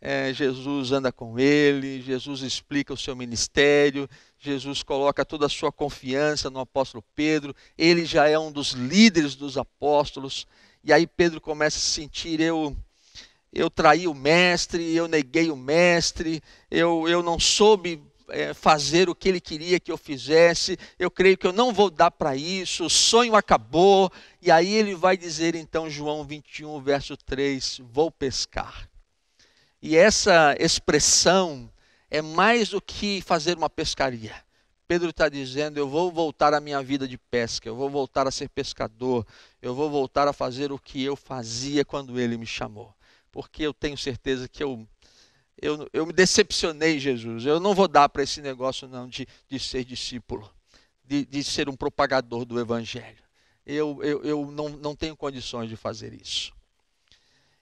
é, 0.00 0.34
Jesus 0.34 0.90
anda 0.90 1.12
com 1.12 1.38
ele, 1.38 2.02
Jesus 2.02 2.42
explica 2.42 2.92
o 2.92 2.96
seu 2.96 3.14
ministério, 3.14 4.10
Jesus 4.44 4.82
coloca 4.82 5.24
toda 5.24 5.46
a 5.46 5.48
sua 5.48 5.70
confiança 5.70 6.50
no 6.50 6.58
apóstolo 6.58 7.04
Pedro, 7.14 7.54
ele 7.78 8.04
já 8.04 8.28
é 8.28 8.36
um 8.36 8.50
dos 8.50 8.72
líderes 8.72 9.36
dos 9.36 9.56
apóstolos, 9.56 10.48
e 10.82 10.92
aí 10.92 11.06
Pedro 11.06 11.40
começa 11.40 11.78
a 11.78 11.80
sentir: 11.80 12.40
eu, 12.40 12.76
eu 13.52 13.70
traí 13.70 14.08
o 14.08 14.14
mestre, 14.14 14.96
eu 14.96 15.06
neguei 15.06 15.48
o 15.48 15.56
mestre, 15.56 16.42
eu, 16.68 17.08
eu 17.08 17.22
não 17.22 17.38
soube 17.38 18.02
é, 18.28 18.52
fazer 18.52 19.08
o 19.08 19.14
que 19.14 19.28
ele 19.28 19.40
queria 19.40 19.78
que 19.78 19.92
eu 19.92 19.96
fizesse, 19.96 20.76
eu 20.98 21.08
creio 21.08 21.38
que 21.38 21.46
eu 21.46 21.52
não 21.52 21.72
vou 21.72 21.88
dar 21.88 22.10
para 22.10 22.34
isso, 22.34 22.86
o 22.86 22.90
sonho 22.90 23.36
acabou. 23.36 24.10
E 24.40 24.50
aí 24.50 24.74
ele 24.74 24.96
vai 24.96 25.16
dizer 25.16 25.54
então, 25.54 25.88
João 25.88 26.24
21, 26.24 26.80
verso 26.80 27.16
3: 27.16 27.80
Vou 27.92 28.10
pescar. 28.10 28.88
E 29.80 29.96
essa 29.96 30.56
expressão 30.58 31.70
é 32.12 32.20
mais 32.20 32.68
do 32.68 32.80
que 32.80 33.22
fazer 33.22 33.56
uma 33.56 33.70
pescaria. 33.70 34.34
Pedro 34.86 35.08
está 35.08 35.30
dizendo: 35.30 35.78
Eu 35.78 35.88
vou 35.88 36.12
voltar 36.12 36.52
à 36.52 36.60
minha 36.60 36.82
vida 36.82 37.08
de 37.08 37.16
pesca, 37.16 37.66
eu 37.66 37.74
vou 37.74 37.88
voltar 37.88 38.28
a 38.28 38.30
ser 38.30 38.50
pescador, 38.50 39.26
eu 39.62 39.74
vou 39.74 39.90
voltar 39.90 40.28
a 40.28 40.32
fazer 40.34 40.70
o 40.70 40.78
que 40.78 41.02
eu 41.02 41.16
fazia 41.16 41.86
quando 41.86 42.20
ele 42.20 42.36
me 42.36 42.44
chamou. 42.44 42.94
Porque 43.30 43.62
eu 43.62 43.72
tenho 43.72 43.96
certeza 43.96 44.46
que 44.46 44.62
eu 44.62 44.86
eu, 45.60 45.88
eu 45.90 46.04
me 46.04 46.12
decepcionei, 46.12 46.98
Jesus. 46.98 47.46
Eu 47.46 47.58
não 47.58 47.74
vou 47.74 47.88
dar 47.88 48.10
para 48.10 48.22
esse 48.22 48.42
negócio 48.42 48.86
não 48.86 49.08
de, 49.08 49.26
de 49.48 49.58
ser 49.58 49.82
discípulo, 49.82 50.52
de, 51.02 51.24
de 51.24 51.42
ser 51.42 51.66
um 51.66 51.76
propagador 51.76 52.44
do 52.44 52.60
Evangelho. 52.60 53.22
Eu, 53.64 54.00
eu, 54.02 54.22
eu 54.22 54.50
não, 54.50 54.68
não 54.68 54.94
tenho 54.94 55.16
condições 55.16 55.70
de 55.70 55.76
fazer 55.76 56.12
isso. 56.12 56.52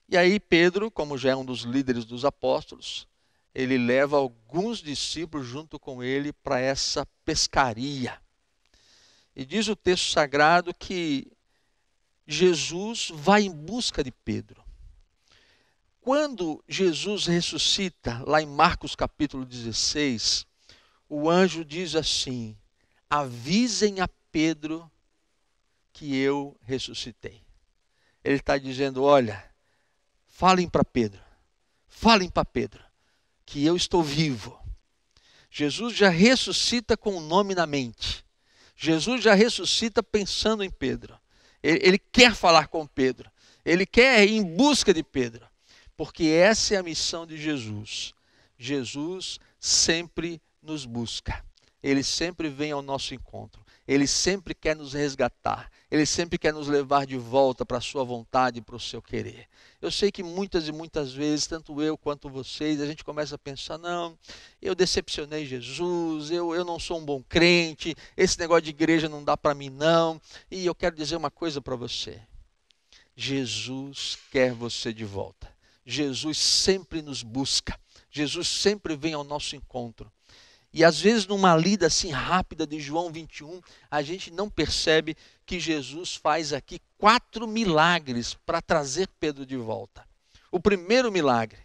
E 0.08 0.16
aí 0.16 0.40
Pedro, 0.40 0.90
como 0.90 1.16
já 1.16 1.30
é 1.30 1.36
um 1.36 1.44
dos 1.44 1.60
líderes 1.60 2.04
dos 2.04 2.24
apóstolos, 2.24 3.06
ele 3.54 3.76
leva 3.78 4.16
alguns 4.16 4.78
discípulos 4.78 5.46
junto 5.46 5.78
com 5.78 6.02
ele 6.02 6.32
para 6.32 6.60
essa 6.60 7.06
pescaria. 7.24 8.20
E 9.34 9.44
diz 9.44 9.68
o 9.68 9.76
texto 9.76 10.12
sagrado 10.12 10.74
que 10.74 11.30
Jesus 12.26 13.10
vai 13.12 13.42
em 13.42 13.50
busca 13.50 14.04
de 14.04 14.12
Pedro. 14.12 14.62
Quando 16.00 16.62
Jesus 16.68 17.26
ressuscita, 17.26 18.22
lá 18.26 18.40
em 18.40 18.46
Marcos 18.46 18.94
capítulo 18.94 19.44
16, 19.44 20.46
o 21.08 21.28
anjo 21.28 21.64
diz 21.64 21.94
assim: 21.94 22.56
avisem 23.08 24.00
a 24.00 24.08
Pedro 24.30 24.90
que 25.92 26.16
eu 26.16 26.56
ressuscitei. 26.62 27.42
Ele 28.22 28.36
está 28.36 28.56
dizendo: 28.56 29.02
olha, 29.02 29.44
falem 30.26 30.68
para 30.68 30.84
Pedro, 30.84 31.20
falem 31.88 32.30
para 32.30 32.44
Pedro, 32.44 32.82
que 33.50 33.64
eu 33.64 33.76
estou 33.76 34.02
vivo. 34.02 34.58
Jesus 35.50 35.96
já 35.96 36.08
ressuscita 36.08 36.96
com 36.96 37.16
o 37.16 37.20
nome 37.20 37.54
na 37.54 37.66
mente. 37.66 38.24
Jesus 38.76 39.22
já 39.22 39.34
ressuscita 39.34 40.02
pensando 40.02 40.64
em 40.64 40.70
Pedro. 40.70 41.18
Ele, 41.62 41.80
ele 41.82 41.98
quer 41.98 42.34
falar 42.34 42.68
com 42.68 42.86
Pedro. 42.86 43.30
Ele 43.64 43.84
quer 43.84 44.26
ir 44.26 44.36
em 44.36 44.44
busca 44.44 44.94
de 44.94 45.02
Pedro 45.02 45.50
porque 46.00 46.24
essa 46.24 46.74
é 46.74 46.78
a 46.78 46.82
missão 46.82 47.26
de 47.26 47.36
Jesus. 47.36 48.14
Jesus 48.56 49.38
sempre 49.58 50.40
nos 50.62 50.86
busca, 50.86 51.44
ele 51.82 52.02
sempre 52.02 52.48
vem 52.48 52.72
ao 52.72 52.80
nosso 52.80 53.12
encontro, 53.12 53.62
ele 53.92 54.06
sempre 54.06 54.54
quer 54.54 54.76
nos 54.76 54.92
resgatar, 54.92 55.68
ele 55.90 56.06
sempre 56.06 56.38
quer 56.38 56.52
nos 56.52 56.68
levar 56.68 57.04
de 57.04 57.16
volta 57.16 57.66
para 57.66 57.78
a 57.78 57.80
sua 57.80 58.04
vontade 58.04 58.60
e 58.60 58.62
para 58.62 58.76
o 58.76 58.78
seu 58.78 59.02
querer. 59.02 59.48
Eu 59.82 59.90
sei 59.90 60.12
que 60.12 60.22
muitas 60.22 60.68
e 60.68 60.72
muitas 60.72 61.12
vezes, 61.12 61.48
tanto 61.48 61.82
eu 61.82 61.98
quanto 61.98 62.30
vocês, 62.30 62.80
a 62.80 62.86
gente 62.86 63.02
começa 63.02 63.34
a 63.34 63.38
pensar: 63.38 63.78
não, 63.78 64.16
eu 64.62 64.76
decepcionei 64.76 65.44
Jesus, 65.44 66.30
eu, 66.30 66.54
eu 66.54 66.64
não 66.64 66.78
sou 66.78 67.00
um 67.00 67.04
bom 67.04 67.20
crente, 67.20 67.96
esse 68.16 68.38
negócio 68.38 68.62
de 68.62 68.70
igreja 68.70 69.08
não 69.08 69.24
dá 69.24 69.36
para 69.36 69.56
mim, 69.56 69.70
não. 69.70 70.20
E 70.48 70.64
eu 70.64 70.74
quero 70.74 70.94
dizer 70.94 71.16
uma 71.16 71.30
coisa 71.30 71.60
para 71.60 71.74
você: 71.74 72.22
Jesus 73.16 74.16
quer 74.30 74.52
você 74.52 74.92
de 74.92 75.04
volta. 75.04 75.52
Jesus 75.84 76.38
sempre 76.38 77.02
nos 77.02 77.24
busca, 77.24 77.76
Jesus 78.08 78.46
sempre 78.46 78.94
vem 78.94 79.14
ao 79.14 79.24
nosso 79.24 79.56
encontro. 79.56 80.12
E 80.72 80.84
às 80.84 81.00
vezes, 81.00 81.26
numa 81.26 81.56
lida 81.56 81.88
assim 81.88 82.10
rápida 82.10 82.66
de 82.66 82.78
João 82.78 83.10
21, 83.10 83.60
a 83.90 84.02
gente 84.02 84.30
não 84.30 84.48
percebe 84.48 85.16
que 85.44 85.58
Jesus 85.58 86.14
faz 86.14 86.52
aqui 86.52 86.80
quatro 86.96 87.46
milagres 87.46 88.34
para 88.46 88.62
trazer 88.62 89.08
Pedro 89.18 89.44
de 89.44 89.56
volta. 89.56 90.06
O 90.50 90.60
primeiro 90.60 91.10
milagre, 91.10 91.58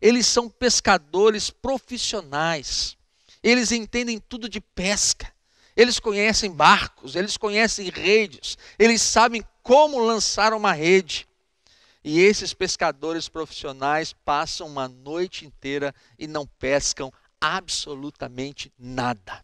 eles 0.00 0.26
são 0.26 0.48
pescadores 0.48 1.48
profissionais, 1.48 2.96
eles 3.42 3.70
entendem 3.70 4.18
tudo 4.18 4.48
de 4.48 4.60
pesca, 4.60 5.32
eles 5.76 6.00
conhecem 6.00 6.50
barcos, 6.50 7.14
eles 7.14 7.36
conhecem 7.36 7.88
redes, 7.88 8.58
eles 8.78 9.00
sabem 9.00 9.44
como 9.62 10.00
lançar 10.00 10.52
uma 10.52 10.72
rede. 10.72 11.26
E 12.02 12.20
esses 12.20 12.54
pescadores 12.54 13.28
profissionais 13.28 14.12
passam 14.24 14.66
uma 14.66 14.88
noite 14.88 15.44
inteira 15.44 15.94
e 16.18 16.26
não 16.26 16.46
pescam 16.46 17.12
absolutamente 17.40 18.72
nada. 18.78 19.42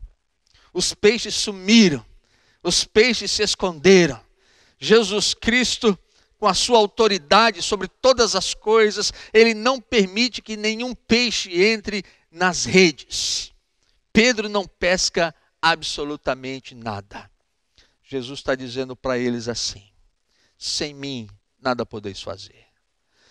Os 0.73 0.93
peixes 0.93 1.35
sumiram, 1.35 2.05
os 2.63 2.85
peixes 2.85 3.31
se 3.31 3.43
esconderam. 3.43 4.21
Jesus 4.79 5.33
Cristo, 5.33 5.99
com 6.39 6.47
a 6.47 6.55
sua 6.55 6.79
autoridade 6.79 7.63
sobre 7.63 7.89
todas 7.89 8.35
as 8.35 8.53
coisas, 8.53 9.13
ele 9.33 9.55
não 9.55 9.81
permite 9.81 10.43
que 10.43 10.57
nenhum 10.57 10.95
peixe 10.95 11.63
entre 11.63 12.05
nas 12.31 12.65
redes. 12.65 13.53
Pedro 14.13 14.49
não 14.49 14.67
pesca 14.67 15.35
absolutamente 15.63 16.75
nada. 16.75 17.31
Jesus 18.03 18.39
está 18.39 18.55
dizendo 18.55 18.95
para 18.95 19.19
eles 19.19 19.49
assim: 19.49 19.83
sem 20.59 20.95
mim 20.95 21.29
nada 21.59 21.85
podeis 21.85 22.23
fazer. 22.23 22.67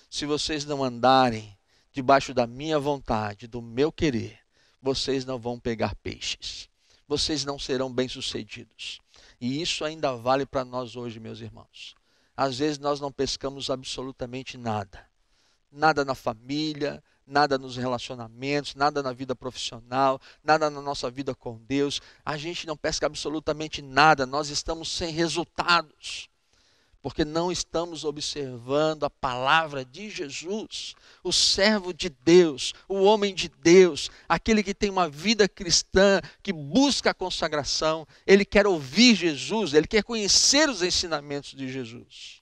Se 0.10 0.25
vocês 0.25 0.65
não 0.65 0.84
andarem 0.84 1.57
debaixo 1.91 2.34
da 2.34 2.45
minha 2.45 2.77
vontade, 2.77 3.48
do 3.48 3.62
meu 3.62 3.91
querer, 3.91 4.45
vocês 4.86 5.25
não 5.25 5.39
vão 5.39 5.60
pegar 5.60 5.96
peixes. 5.96 6.70
Vocês 7.08 7.44
não 7.44 7.58
serão 7.58 7.92
bem-sucedidos. 7.92 9.00
E 9.42 9.60
isso 9.60 9.84
ainda 9.84 10.15
vale 10.15 10.46
para 10.46 10.63
nós 10.63 10.96
hoje, 10.96 11.20
meus 11.20 11.39
irmãos. 11.42 11.96
Às 12.38 12.60
vezes 12.60 12.77
nós 12.77 13.00
não 13.00 13.12
pescamos 13.12 13.72
absolutamente 13.72 14.60
nada. 14.60 15.04
Nada 15.72 16.06
na 16.06 16.13
família, 16.13 17.04
nada 17.25 17.58
nos 17.58 17.75
relacionamentos, 17.75 18.75
nada 18.75 19.01
na 19.01 19.12
vida 19.12 19.36
profissional, 19.36 20.22
nada 20.44 20.70
na 20.70 20.82
nossa 20.82 21.10
vida 21.10 21.34
com 21.34 21.58
Deus. 21.58 22.00
A 22.24 22.38
gente 22.38 22.68
não 22.68 22.77
pesca 22.77 23.08
absolutamente 23.08 23.82
nada, 23.82 24.27
nós 24.27 24.50
estamos 24.50 24.92
sem 24.92 25.12
resultados 25.12 26.30
porque 27.06 27.24
não 27.24 27.52
estamos 27.52 28.04
observando 28.04 29.04
a 29.04 29.12
palavra 29.12 29.86
de 29.86 30.10
Jesus, 30.10 30.96
o 31.24 31.32
servo 31.32 31.94
de 31.94 32.10
Deus, 32.10 32.74
o 32.90 33.04
homem 33.04 33.32
de 33.32 33.48
Deus, 33.48 34.10
aquele 34.28 34.64
que 34.64 34.74
tem 34.74 34.90
uma 34.90 35.08
vida 35.08 35.48
cristã, 35.48 36.20
que 36.42 36.52
busca 36.52 37.12
a 37.12 37.14
consagração, 37.14 38.08
ele 38.26 38.44
quer 38.44 38.66
ouvir 38.66 39.14
Jesus, 39.14 39.76
ele 39.76 39.86
quer 39.86 40.04
conhecer 40.04 40.68
os 40.68 40.82
ensinamentos 40.82 41.52
de 41.52 41.72
Jesus. 41.72 42.42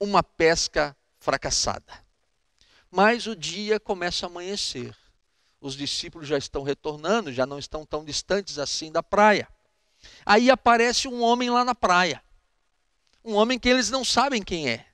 Uma 0.00 0.24
pesca 0.24 0.96
fracassada. 1.20 2.04
Mas 2.90 3.28
o 3.28 3.36
dia 3.36 3.78
começa 3.78 4.26
a 4.26 4.28
amanhecer. 4.28 4.96
Os 5.60 5.76
discípulos 5.76 6.26
já 6.26 6.36
estão 6.36 6.64
retornando, 6.64 7.32
já 7.32 7.46
não 7.46 7.60
estão 7.60 7.86
tão 7.86 8.04
distantes 8.04 8.58
assim 8.58 8.90
da 8.90 9.00
praia. 9.00 9.46
Aí 10.26 10.50
aparece 10.50 11.06
um 11.06 11.22
homem 11.22 11.50
lá 11.50 11.64
na 11.64 11.72
praia 11.76 12.20
um 13.24 13.34
homem 13.34 13.58
que 13.58 13.68
eles 13.68 13.90
não 13.90 14.04
sabem 14.04 14.42
quem 14.42 14.68
é. 14.68 14.84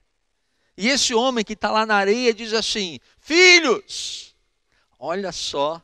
E 0.76 0.88
esse 0.88 1.12
homem 1.14 1.44
que 1.44 1.54
está 1.54 1.70
lá 1.70 1.84
na 1.84 1.96
areia 1.96 2.32
diz 2.32 2.52
assim: 2.54 3.00
Filhos, 3.18 4.34
olha 4.98 5.32
só 5.32 5.82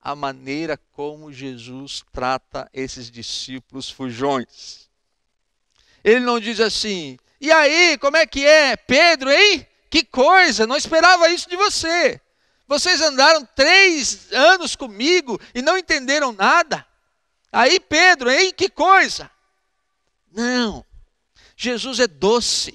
a 0.00 0.14
maneira 0.14 0.78
como 0.92 1.32
Jesus 1.32 2.04
trata 2.12 2.68
esses 2.72 3.10
discípulos 3.10 3.90
fujões. 3.90 4.88
Ele 6.04 6.20
não 6.20 6.38
diz 6.38 6.60
assim: 6.60 7.18
E 7.40 7.50
aí, 7.50 7.98
como 7.98 8.16
é 8.16 8.26
que 8.26 8.44
é? 8.46 8.76
Pedro, 8.76 9.30
hein? 9.30 9.66
Que 9.90 10.04
coisa, 10.04 10.66
não 10.66 10.76
esperava 10.76 11.30
isso 11.30 11.48
de 11.48 11.56
você. 11.56 12.20
Vocês 12.66 13.00
andaram 13.00 13.46
três 13.56 14.30
anos 14.30 14.76
comigo 14.76 15.40
e 15.54 15.62
não 15.62 15.78
entenderam 15.78 16.32
nada. 16.32 16.86
Aí, 17.50 17.80
Pedro, 17.80 18.30
hein? 18.30 18.52
Que 18.54 18.68
coisa. 18.68 19.30
Não. 20.30 20.84
Jesus 21.60 21.98
é 21.98 22.06
doce, 22.06 22.72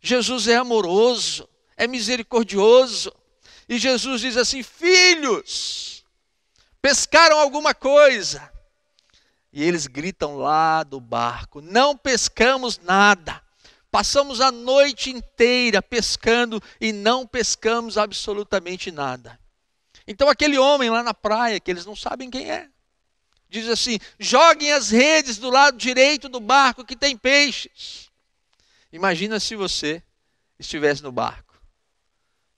Jesus 0.00 0.48
é 0.48 0.56
amoroso, 0.56 1.48
é 1.76 1.86
misericordioso. 1.86 3.14
E 3.68 3.78
Jesus 3.78 4.20
diz 4.20 4.36
assim: 4.36 4.64
Filhos, 4.64 6.04
pescaram 6.82 7.38
alguma 7.38 7.72
coisa? 7.72 8.52
E 9.52 9.62
eles 9.62 9.86
gritam 9.86 10.38
lá 10.38 10.82
do 10.82 10.98
barco: 10.98 11.60
Não 11.60 11.96
pescamos 11.96 12.78
nada. 12.78 13.40
Passamos 13.92 14.40
a 14.40 14.50
noite 14.50 15.10
inteira 15.10 15.80
pescando 15.80 16.60
e 16.80 16.92
não 16.92 17.24
pescamos 17.24 17.96
absolutamente 17.96 18.90
nada. 18.90 19.38
Então, 20.04 20.28
aquele 20.28 20.58
homem 20.58 20.90
lá 20.90 21.04
na 21.04 21.14
praia, 21.14 21.60
que 21.60 21.70
eles 21.70 21.86
não 21.86 21.94
sabem 21.94 22.28
quem 22.28 22.50
é, 22.50 22.71
diz 23.52 23.68
assim: 23.68 23.98
joguem 24.18 24.72
as 24.72 24.90
redes 24.90 25.36
do 25.36 25.50
lado 25.50 25.76
direito 25.76 26.28
do 26.28 26.40
barco 26.40 26.84
que 26.84 26.96
tem 26.96 27.16
peixes. 27.16 28.10
Imagina 28.90 29.38
se 29.38 29.54
você 29.54 30.02
estivesse 30.58 31.02
no 31.02 31.12
barco. 31.12 31.52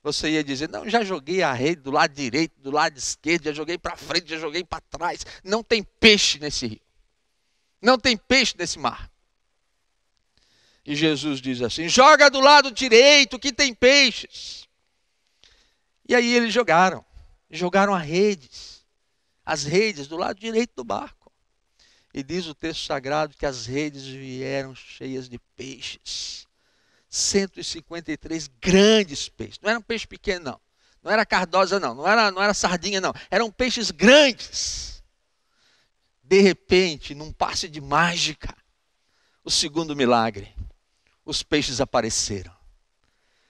Você 0.01 0.29
ia 0.29 0.43
dizer: 0.43 0.69
Não, 0.69 0.89
já 0.89 1.03
joguei 1.03 1.43
a 1.43 1.51
rede 1.51 1.81
do 1.81 1.91
lado 1.91 2.13
direito, 2.13 2.59
do 2.61 2.71
lado 2.71 2.97
esquerdo, 2.97 3.45
já 3.45 3.51
joguei 3.51 3.77
para 3.77 3.97
frente, 3.97 4.29
já 4.29 4.37
joguei 4.37 4.63
para 4.63 4.81
trás. 4.81 5.25
Não 5.43 5.61
tem 5.61 5.83
peixe 5.83 6.39
nesse 6.39 6.65
rio. 6.65 6.81
Não 7.81 7.99
tem 7.99 8.15
peixe 8.15 8.55
nesse 8.57 8.79
mar. 8.79 9.11
E 10.85 10.95
Jesus 10.95 11.41
diz 11.41 11.61
assim: 11.61 11.89
Joga 11.89 12.29
do 12.29 12.39
lado 12.39 12.71
direito 12.71 13.37
que 13.37 13.51
tem 13.51 13.73
peixes. 13.73 14.67
E 16.07 16.15
aí 16.15 16.33
eles 16.33 16.53
jogaram. 16.53 17.03
Jogaram 17.49 17.93
a 17.93 17.99
redes 17.99 18.74
as 19.45 19.63
redes 19.63 20.07
do 20.07 20.17
lado 20.17 20.39
direito 20.39 20.73
do 20.75 20.83
barco. 20.83 21.31
E 22.13 22.23
diz 22.23 22.47
o 22.47 22.55
texto 22.55 22.85
sagrado 22.85 23.35
que 23.37 23.45
as 23.45 23.65
redes 23.65 24.05
vieram 24.05 24.73
cheias 24.73 25.29
de 25.29 25.37
peixes. 25.55 26.47
153 27.09 28.47
grandes 28.59 29.29
peixes. 29.29 29.59
Não 29.61 29.69
era 29.69 29.79
um 29.79 29.83
peixe 29.83 30.07
pequeno, 30.07 30.45
não. 30.45 30.61
Não 31.03 31.11
era 31.11 31.25
cardosa, 31.25 31.79
não. 31.79 31.93
Não 31.93 32.07
era, 32.07 32.31
não 32.31 32.41
era 32.41 32.53
sardinha, 32.53 32.99
não. 32.99 33.13
Eram 33.29 33.51
peixes 33.51 33.91
grandes. 33.91 35.03
De 36.23 36.41
repente, 36.41 37.13
num 37.13 37.31
passe 37.31 37.69
de 37.69 37.79
mágica, 37.79 38.55
o 39.43 39.51
segundo 39.51 39.95
milagre, 39.95 40.55
os 41.23 41.43
peixes 41.43 41.79
apareceram. 41.79 42.53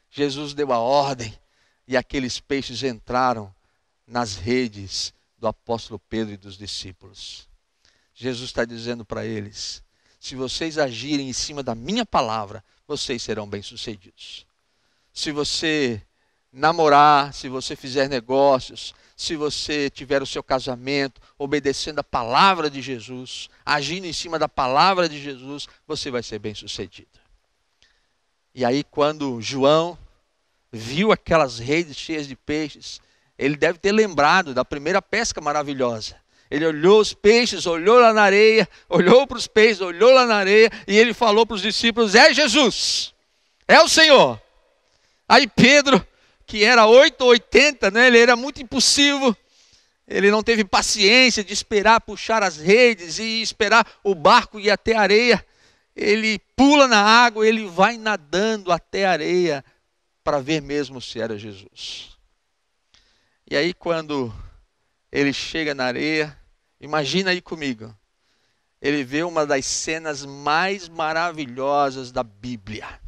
Jesus 0.10 0.54
deu 0.54 0.74
a 0.74 0.80
ordem 0.80 1.38
e 1.88 1.96
aqueles 1.96 2.40
peixes 2.40 2.84
entraram 2.84 3.54
nas 4.06 4.36
redes 4.36 5.14
do 5.46 5.50
apóstolo 5.50 6.00
Pedro 6.00 6.34
e 6.34 6.38
dos 6.38 6.58
discípulos. 6.58 7.48
Jesus 8.16 8.50
está 8.50 8.66
dizendo 8.66 9.06
para 9.06 9.26
eles: 9.26 9.84
se 10.20 10.36
vocês 10.36 10.80
agirem 10.80 11.30
em 11.30 11.34
cima 11.34 11.62
da 11.62 11.76
minha 11.76 12.04
palavra, 12.04 12.64
vocês 12.88 13.22
serão 13.22 13.48
bem-sucedidos. 13.48 14.48
Se 15.14 15.32
você 15.32 16.02
namorar, 16.52 17.32
se 17.32 17.48
você 17.48 17.76
fizer 17.76 18.10
negócios, 18.10 18.96
se 19.16 19.36
você 19.36 19.88
tiver 19.88 20.24
o 20.24 20.26
seu 20.26 20.42
casamento 20.42 21.22
obedecendo 21.38 22.00
a 22.00 22.04
palavra 22.04 22.68
de 22.68 22.82
Jesus, 22.82 23.48
agindo 23.64 24.08
em 24.08 24.14
cima 24.14 24.40
da 24.40 24.50
palavra 24.50 25.08
de 25.08 25.22
Jesus, 25.22 25.68
você 25.86 26.10
vai 26.10 26.24
ser 26.24 26.40
bem-sucedido. 26.40 27.20
E 28.54 28.66
aí, 28.66 28.84
quando 28.84 29.40
João 29.42 29.96
viu 30.72 31.12
aquelas 31.12 31.60
redes 31.60 31.98
cheias 31.98 32.28
de 32.28 32.36
peixes, 32.36 33.00
ele 33.38 33.56
deve 33.56 33.80
ter 33.80 33.92
lembrado 33.92 34.54
da 34.54 34.64
primeira 34.64 35.02
pesca 35.02 35.42
maravilhosa. 35.42 36.16
Ele 36.50 36.66
olhou 36.66 37.02
os 37.02 37.14
peixes, 37.14 37.66
olhou 37.66 38.00
lá 38.00 38.14
na 38.14 38.22
areia, 38.22 38.68
olhou 38.88 39.26
para 39.26 39.38
os 39.38 39.48
peixes, 39.48 39.82
olhou 39.82 40.12
lá 40.14 40.26
na 40.26 40.36
areia, 40.36 40.70
e 40.88 40.98
ele 40.98 41.14
falou 41.14 41.46
para 41.46 41.56
os 41.56 41.62
discípulos: 41.62 42.16
É 42.16 42.34
Jesus, 42.34 43.14
é 43.68 43.82
o 43.82 43.90
Senhor. 43.90 44.40
Aí 45.28 45.48
Pedro, 45.48 46.06
que 46.46 46.64
era 46.64 46.86
8 46.86 47.22
ou 47.22 47.30
80, 47.30 47.90
né, 47.90 48.08
ele 48.08 48.20
era 48.20 48.36
muito 48.36 48.62
impulsivo, 48.62 49.36
ele 50.08 50.30
não 50.30 50.44
teve 50.44 50.64
paciência 50.64 51.44
de 51.44 51.52
esperar 51.52 52.00
puxar 52.00 52.44
as 52.44 52.58
redes 52.58 53.18
e 53.18 53.42
esperar 53.42 53.86
o 54.04 54.14
barco 54.14 54.60
ir 54.60 54.70
até 54.70 54.96
a 54.96 55.02
areia. 55.02 55.46
Ele 55.96 56.40
pula 56.56 56.88
na 56.88 57.02
água, 57.02 57.48
ele 57.48 57.66
vai 57.66 57.98
nadando 57.98 58.72
até 58.72 59.06
a 59.06 59.12
areia 59.12 59.66
para 60.24 60.40
ver 60.40 60.62
mesmo 60.62 61.02
se 61.02 61.20
era 61.20 61.38
Jesus. 61.38 62.15
E 63.48 63.56
aí, 63.56 63.74
quando 63.76 64.34
ele 65.12 65.32
chega 65.32 65.76
na 65.76 65.86
areia, 65.86 66.36
imagina 66.80 67.30
aí 67.30 67.40
comigo, 67.40 67.96
ele 68.82 69.04
vê 69.04 69.24
uma 69.24 69.46
das 69.46 69.68
cenas 69.68 70.26
mais 70.26 70.90
maravilhosas 70.90 72.12
da 72.12 72.24
Bíblia. 72.24 73.00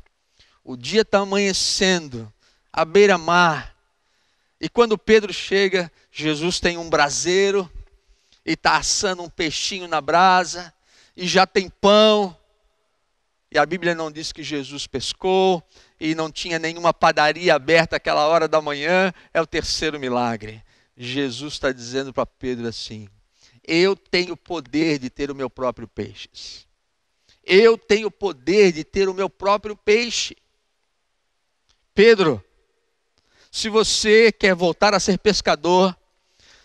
O 0.63 0.77
dia 0.77 1.01
está 1.01 1.19
amanhecendo, 1.19 2.31
à 2.71 2.85
beira-mar, 2.85 3.75
e 4.61 4.69
quando 4.69 4.97
Pedro 4.97 5.33
chega, 5.33 5.91
Jesus 6.11 6.59
tem 6.59 6.77
um 6.77 6.89
braseiro 6.89 7.69
e 8.45 8.53
está 8.53 8.77
assando 8.77 9.23
um 9.23 9.29
peixinho 9.29 9.87
na 9.87 10.01
brasa, 10.01 10.73
e 11.15 11.27
já 11.27 11.47
tem 11.47 11.67
pão. 11.67 12.37
E 13.51 13.57
a 13.57 13.65
Bíblia 13.65 13.95
não 13.95 14.11
diz 14.11 14.31
que 14.31 14.43
Jesus 14.43 14.87
pescou, 14.87 15.63
e 15.99 16.13
não 16.13 16.31
tinha 16.31 16.59
nenhuma 16.59 16.93
padaria 16.93 17.55
aberta 17.55 17.95
aquela 17.95 18.27
hora 18.27 18.47
da 18.47 18.61
manhã, 18.61 19.13
é 19.33 19.41
o 19.41 19.47
terceiro 19.47 19.99
milagre. 19.99 20.61
Jesus 20.95 21.53
está 21.53 21.71
dizendo 21.71 22.13
para 22.13 22.25
Pedro 22.25 22.67
assim: 22.67 23.07
Eu 23.65 23.95
tenho 23.95 24.35
poder 24.35 24.99
de 24.99 25.09
ter 25.09 25.31
o 25.31 25.35
meu 25.35 25.49
próprio 25.49 25.87
peixe. 25.87 26.65
Eu 27.43 27.77
tenho 27.77 28.11
poder 28.11 28.73
de 28.73 28.83
ter 28.83 29.07
o 29.07 29.13
meu 29.13 29.29
próprio 29.29 29.75
peixe. 29.75 30.35
Pedro, 31.95 32.43
se 33.49 33.69
você 33.69 34.31
quer 34.31 34.53
voltar 34.53 34.93
a 34.93 34.99
ser 34.99 35.17
pescador, 35.17 35.97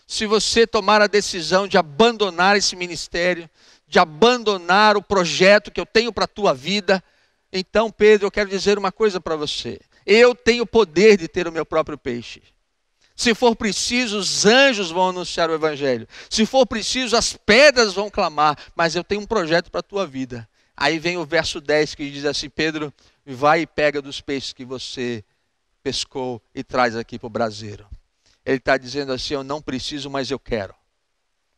se 0.05 0.25
você 0.25 0.67
tomar 0.67 1.01
a 1.01 1.07
decisão 1.07 1.67
de 1.67 1.77
abandonar 1.77 2.57
esse 2.57 2.75
ministério, 2.75 3.49
de 3.93 3.99
abandonar 3.99 4.97
o 4.97 5.03
projeto 5.03 5.69
que 5.69 5.79
eu 5.79 5.85
tenho 5.85 6.11
para 6.11 6.23
a 6.23 6.27
tua 6.27 6.51
vida, 6.51 7.03
então, 7.51 7.91
Pedro, 7.91 8.25
eu 8.25 8.31
quero 8.31 8.49
dizer 8.49 8.75
uma 8.75 8.91
coisa 8.91 9.21
para 9.21 9.35
você. 9.35 9.79
Eu 10.03 10.33
tenho 10.33 10.65
poder 10.65 11.15
de 11.15 11.27
ter 11.27 11.47
o 11.47 11.51
meu 11.51 11.63
próprio 11.63 11.95
peixe. 11.95 12.41
Se 13.15 13.35
for 13.35 13.55
preciso, 13.55 14.17
os 14.17 14.47
anjos 14.47 14.89
vão 14.89 15.09
anunciar 15.09 15.47
o 15.51 15.53
evangelho. 15.53 16.07
Se 16.27 16.43
for 16.43 16.65
preciso, 16.65 17.15
as 17.15 17.33
pedras 17.33 17.93
vão 17.93 18.09
clamar. 18.09 18.57
Mas 18.75 18.95
eu 18.95 19.03
tenho 19.03 19.21
um 19.21 19.27
projeto 19.27 19.69
para 19.69 19.81
a 19.81 19.83
tua 19.83 20.07
vida. 20.07 20.49
Aí 20.75 20.97
vem 20.97 21.15
o 21.17 21.23
verso 21.23 21.61
10 21.61 21.93
que 21.93 22.09
diz 22.09 22.25
assim: 22.25 22.49
Pedro, 22.49 22.91
vai 23.23 23.61
e 23.61 23.67
pega 23.67 24.01
dos 24.01 24.19
peixes 24.21 24.53
que 24.53 24.65
você 24.65 25.23
pescou 25.83 26.41
e 26.55 26.63
traz 26.63 26.95
aqui 26.95 27.19
para 27.19 27.27
o 27.27 27.29
braseiro. 27.29 27.85
Ele 28.43 28.57
está 28.57 28.75
dizendo 28.75 29.13
assim: 29.13 29.35
Eu 29.35 29.43
não 29.43 29.61
preciso, 29.61 30.09
mas 30.09 30.31
eu 30.31 30.39
quero. 30.39 30.73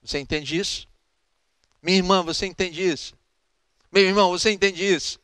Você 0.03 0.19
entende 0.19 0.57
isso? 0.57 0.85
Minha 1.85 1.97
irmã, 1.97 2.23
você 2.23 2.47
entende 2.47 2.81
isso? 2.81 3.13
Meu 3.91 4.01
irmão, 4.01 4.31
você 4.31 4.49
entende 4.49 4.83
isso? 4.83 5.19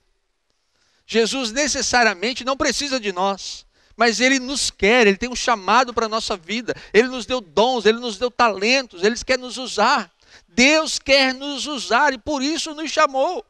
Jesus 1.08 1.52
necessariamente 1.52 2.46
não 2.46 2.56
precisa 2.56 3.00
de 3.00 3.12
nós, 3.12 3.66
mas 3.98 4.20
Ele 4.20 4.38
nos 4.38 4.70
quer, 4.70 5.08
Ele 5.08 5.18
tem 5.18 5.28
um 5.28 5.36
chamado 5.36 5.92
para 5.92 6.06
a 6.06 6.10
nossa 6.10 6.38
vida, 6.38 6.76
Ele 6.94 7.08
nos 7.08 7.26
deu 7.26 7.42
dons, 7.42 7.88
Ele 7.88 7.98
nos 7.98 8.20
deu 8.20 8.30
talentos, 8.30 9.02
Ele 9.02 9.16
quer 9.26 9.40
nos 9.40 9.58
usar. 9.58 10.12
Deus 10.48 11.00
quer 11.00 11.34
nos 11.34 11.66
usar 11.66 12.14
e 12.14 12.20
por 12.20 12.44
isso 12.44 12.76
nos 12.76 12.92
chamou. 12.92 13.44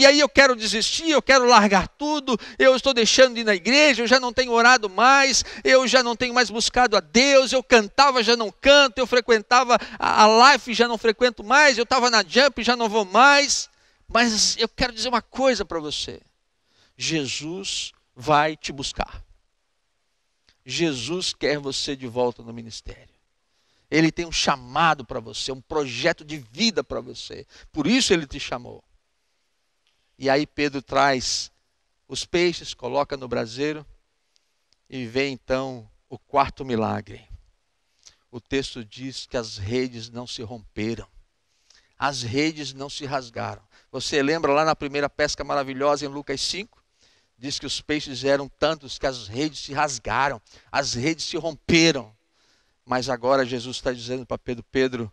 E 0.00 0.06
aí 0.06 0.18
eu 0.18 0.30
quero 0.30 0.56
desistir, 0.56 1.10
eu 1.10 1.20
quero 1.20 1.46
largar 1.46 1.86
tudo, 1.86 2.34
eu 2.58 2.74
estou 2.74 2.94
deixando 2.94 3.34
de 3.34 3.42
ir 3.42 3.44
na 3.44 3.54
igreja, 3.54 4.02
eu 4.02 4.06
já 4.06 4.18
não 4.18 4.32
tenho 4.32 4.50
orado 4.50 4.88
mais, 4.88 5.44
eu 5.62 5.86
já 5.86 6.02
não 6.02 6.16
tenho 6.16 6.32
mais 6.32 6.48
buscado 6.48 6.96
a 6.96 7.00
Deus, 7.00 7.52
eu 7.52 7.62
cantava, 7.62 8.22
já 8.22 8.34
não 8.34 8.50
canto, 8.50 8.96
eu 8.96 9.06
frequentava 9.06 9.76
a, 9.98 10.54
Life, 10.54 10.72
já 10.72 10.88
não 10.88 10.96
frequento 10.96 11.44
mais, 11.44 11.76
eu 11.76 11.82
estava 11.82 12.08
na 12.08 12.24
Jump, 12.26 12.62
já 12.62 12.74
não 12.74 12.88
vou 12.88 13.04
mais. 13.04 13.68
Mas 14.08 14.56
eu 14.56 14.70
quero 14.70 14.94
dizer 14.94 15.10
uma 15.10 15.20
coisa 15.20 15.66
para 15.66 15.78
você: 15.78 16.22
Jesus 16.96 17.92
vai 18.16 18.56
te 18.56 18.72
buscar. 18.72 19.22
Jesus 20.64 21.34
quer 21.34 21.58
você 21.58 21.94
de 21.94 22.06
volta 22.06 22.42
no 22.42 22.54
ministério. 22.54 23.14
Ele 23.90 24.10
tem 24.10 24.24
um 24.24 24.32
chamado 24.32 25.04
para 25.04 25.20
você, 25.20 25.52
um 25.52 25.60
projeto 25.60 26.24
de 26.24 26.38
vida 26.38 26.82
para 26.82 27.02
você. 27.02 27.46
Por 27.70 27.86
isso 27.86 28.14
ele 28.14 28.26
te 28.26 28.40
chamou. 28.40 28.82
E 30.22 30.28
aí 30.28 30.46
Pedro 30.46 30.82
traz 30.82 31.50
os 32.06 32.26
peixes, 32.26 32.74
coloca 32.74 33.16
no 33.16 33.26
braseiro 33.26 33.86
e 34.86 35.06
vê 35.06 35.30
então 35.30 35.90
o 36.10 36.18
quarto 36.18 36.62
milagre. 36.62 37.26
O 38.30 38.38
texto 38.38 38.84
diz 38.84 39.24
que 39.24 39.38
as 39.38 39.56
redes 39.56 40.10
não 40.10 40.26
se 40.26 40.42
romperam, 40.42 41.08
as 41.98 42.20
redes 42.22 42.74
não 42.74 42.90
se 42.90 43.06
rasgaram. 43.06 43.62
Você 43.90 44.22
lembra 44.22 44.52
lá 44.52 44.62
na 44.62 44.76
primeira 44.76 45.08
pesca 45.08 45.42
maravilhosa 45.42 46.04
em 46.04 46.08
Lucas 46.08 46.42
5? 46.42 46.84
Diz 47.38 47.58
que 47.58 47.64
os 47.64 47.80
peixes 47.80 48.22
eram 48.22 48.46
tantos 48.46 48.98
que 48.98 49.06
as 49.06 49.26
redes 49.26 49.60
se 49.60 49.72
rasgaram, 49.72 50.38
as 50.70 50.92
redes 50.92 51.24
se 51.24 51.38
romperam. 51.38 52.14
Mas 52.84 53.08
agora 53.08 53.46
Jesus 53.46 53.78
está 53.78 53.90
dizendo 53.90 54.26
para 54.26 54.36
Pedro: 54.36 54.62
Pedro, 54.64 55.10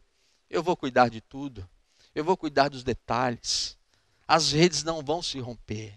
eu 0.50 0.62
vou 0.62 0.76
cuidar 0.76 1.08
de 1.08 1.22
tudo, 1.22 1.66
eu 2.14 2.26
vou 2.26 2.36
cuidar 2.36 2.68
dos 2.68 2.84
detalhes 2.84 3.77
as 4.28 4.52
redes 4.52 4.84
não 4.84 5.02
vão 5.02 5.22
se 5.22 5.40
romper. 5.40 5.94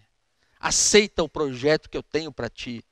Aceita 0.59 1.23
o 1.23 1.29
projeto 1.29 1.89
que 1.89 1.97
eu 1.97 2.03
tenho 2.03 2.31
para 2.31 2.49
ti. 2.49 2.85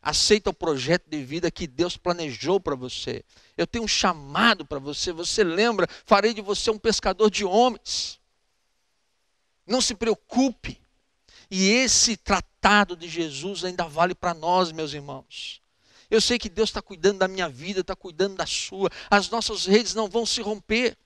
Aceita 0.00 0.50
o 0.50 0.54
projeto 0.54 1.08
de 1.08 1.24
vida 1.24 1.50
que 1.50 1.66
Deus 1.66 1.96
planejou 1.96 2.60
para 2.60 2.74
você. 2.74 3.24
Eu 3.56 3.66
tenho 3.66 3.84
um 3.84 3.88
chamado 3.88 4.64
para 4.66 4.78
você. 4.78 5.12
Você 5.12 5.42
lembra? 5.42 5.88
Farei 6.04 6.34
de 6.34 6.42
você 6.42 6.70
um 6.70 6.78
pescador 6.78 7.30
de 7.30 7.44
homens. 7.44 8.20
Não 9.66 9.80
se 9.80 9.94
preocupe. 9.94 10.78
E 11.50 11.70
esse 11.70 12.16
tratado 12.16 12.94
de 12.94 13.08
Jesus 13.08 13.64
ainda 13.64 13.86
vale 13.86 14.14
para 14.14 14.34
nós, 14.34 14.72
meus 14.72 14.92
irmãos. 14.92 15.62
Eu 16.10 16.20
sei 16.20 16.38
que 16.38 16.50
Deus 16.50 16.68
está 16.68 16.82
cuidando 16.82 17.18
da 17.18 17.28
minha 17.28 17.48
vida, 17.48 17.80
está 17.80 17.96
cuidando 17.96 18.36
da 18.36 18.46
sua. 18.46 18.90
As 19.10 19.30
nossas 19.30 19.64
redes 19.64 19.94
não 19.94 20.08
vão 20.08 20.26
se 20.26 20.42
romper. 20.42 20.96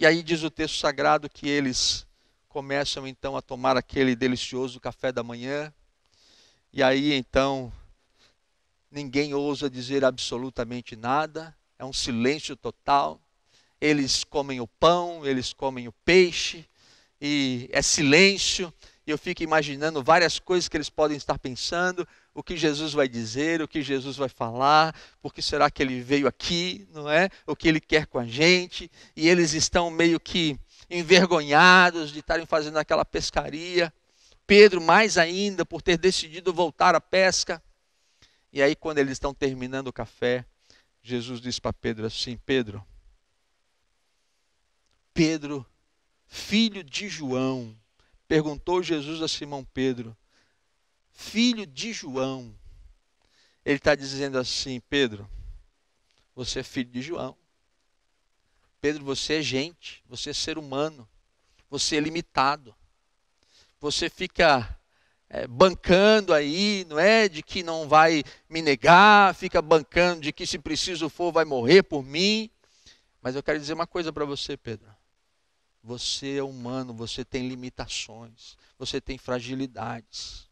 E 0.00 0.06
aí 0.06 0.22
diz 0.22 0.42
o 0.42 0.50
texto 0.50 0.78
sagrado 0.78 1.28
que 1.28 1.46
eles 1.46 2.06
começam 2.48 3.06
então 3.06 3.36
a 3.36 3.42
tomar 3.42 3.76
aquele 3.76 4.16
delicioso 4.16 4.80
café 4.80 5.12
da 5.12 5.22
manhã. 5.22 5.70
E 6.72 6.82
aí 6.82 7.12
então 7.12 7.70
ninguém 8.90 9.34
ousa 9.34 9.68
dizer 9.68 10.02
absolutamente 10.02 10.96
nada, 10.96 11.54
é 11.78 11.84
um 11.84 11.92
silêncio 11.92 12.56
total. 12.56 13.20
Eles 13.78 14.24
comem 14.24 14.58
o 14.58 14.66
pão, 14.66 15.26
eles 15.26 15.52
comem 15.52 15.86
o 15.86 15.92
peixe, 15.92 16.66
e 17.20 17.68
é 17.70 17.82
silêncio. 17.82 18.72
E 19.06 19.10
eu 19.10 19.18
fico 19.18 19.42
imaginando 19.42 20.02
várias 20.02 20.38
coisas 20.38 20.66
que 20.66 20.78
eles 20.78 20.88
podem 20.88 21.18
estar 21.18 21.38
pensando 21.38 22.08
o 22.34 22.42
que 22.42 22.56
Jesus 22.56 22.92
vai 22.92 23.08
dizer, 23.08 23.60
o 23.60 23.68
que 23.68 23.82
Jesus 23.82 24.16
vai 24.16 24.28
falar, 24.28 24.94
porque 25.20 25.42
será 25.42 25.70
que 25.70 25.82
ele 25.82 26.00
veio 26.00 26.28
aqui, 26.28 26.86
não 26.92 27.10
é? 27.10 27.28
O 27.46 27.56
que 27.56 27.68
ele 27.68 27.80
quer 27.80 28.06
com 28.06 28.18
a 28.18 28.26
gente, 28.26 28.90
e 29.16 29.28
eles 29.28 29.52
estão 29.52 29.90
meio 29.90 30.20
que 30.20 30.58
envergonhados 30.88 32.12
de 32.12 32.20
estarem 32.20 32.46
fazendo 32.46 32.78
aquela 32.78 33.04
pescaria. 33.04 33.92
Pedro, 34.46 34.80
mais 34.80 35.16
ainda, 35.18 35.64
por 35.64 35.82
ter 35.82 35.96
decidido 35.96 36.52
voltar 36.52 36.94
à 36.94 37.00
pesca. 37.00 37.62
E 38.52 38.60
aí, 38.62 38.74
quando 38.74 38.98
eles 38.98 39.12
estão 39.12 39.32
terminando 39.32 39.88
o 39.88 39.92
café, 39.92 40.44
Jesus 41.02 41.40
diz 41.40 41.58
para 41.58 41.72
Pedro 41.72 42.06
assim: 42.06 42.36
Pedro, 42.44 42.84
Pedro, 45.14 45.64
filho 46.26 46.82
de 46.82 47.08
João, 47.08 47.76
perguntou 48.26 48.82
Jesus 48.82 49.22
a 49.22 49.28
Simão 49.28 49.64
Pedro: 49.64 50.16
filho 51.20 51.66
de 51.66 51.92
João. 51.92 52.54
Ele 53.64 53.76
está 53.76 53.94
dizendo 53.94 54.38
assim: 54.38 54.80
Pedro, 54.88 55.28
você 56.34 56.60
é 56.60 56.62
filho 56.62 56.90
de 56.90 57.02
João. 57.02 57.36
Pedro, 58.80 59.04
você 59.04 59.34
é 59.34 59.42
gente, 59.42 60.02
você 60.08 60.30
é 60.30 60.32
ser 60.32 60.56
humano, 60.56 61.06
você 61.68 61.96
é 61.96 62.00
limitado. 62.00 62.74
Você 63.78 64.08
fica 64.08 64.78
é, 65.28 65.46
bancando 65.46 66.32
aí, 66.32 66.86
não 66.88 66.98
é? 66.98 67.28
De 67.28 67.42
que 67.42 67.62
não 67.62 67.86
vai 67.86 68.22
me 68.48 68.62
negar, 68.62 69.34
fica 69.34 69.60
bancando 69.60 70.22
de 70.22 70.32
que 70.32 70.46
se 70.46 70.58
preciso 70.58 71.10
for 71.10 71.30
vai 71.30 71.44
morrer 71.44 71.82
por 71.82 72.02
mim. 72.02 72.50
Mas 73.20 73.36
eu 73.36 73.42
quero 73.42 73.58
dizer 73.58 73.74
uma 73.74 73.86
coisa 73.86 74.10
para 74.12 74.24
você, 74.24 74.56
Pedro. 74.56 74.88
Você 75.82 76.36
é 76.36 76.42
humano, 76.42 76.92
você 76.94 77.24
tem 77.24 77.46
limitações, 77.48 78.56
você 78.78 79.00
tem 79.00 79.16
fragilidades. 79.18 80.49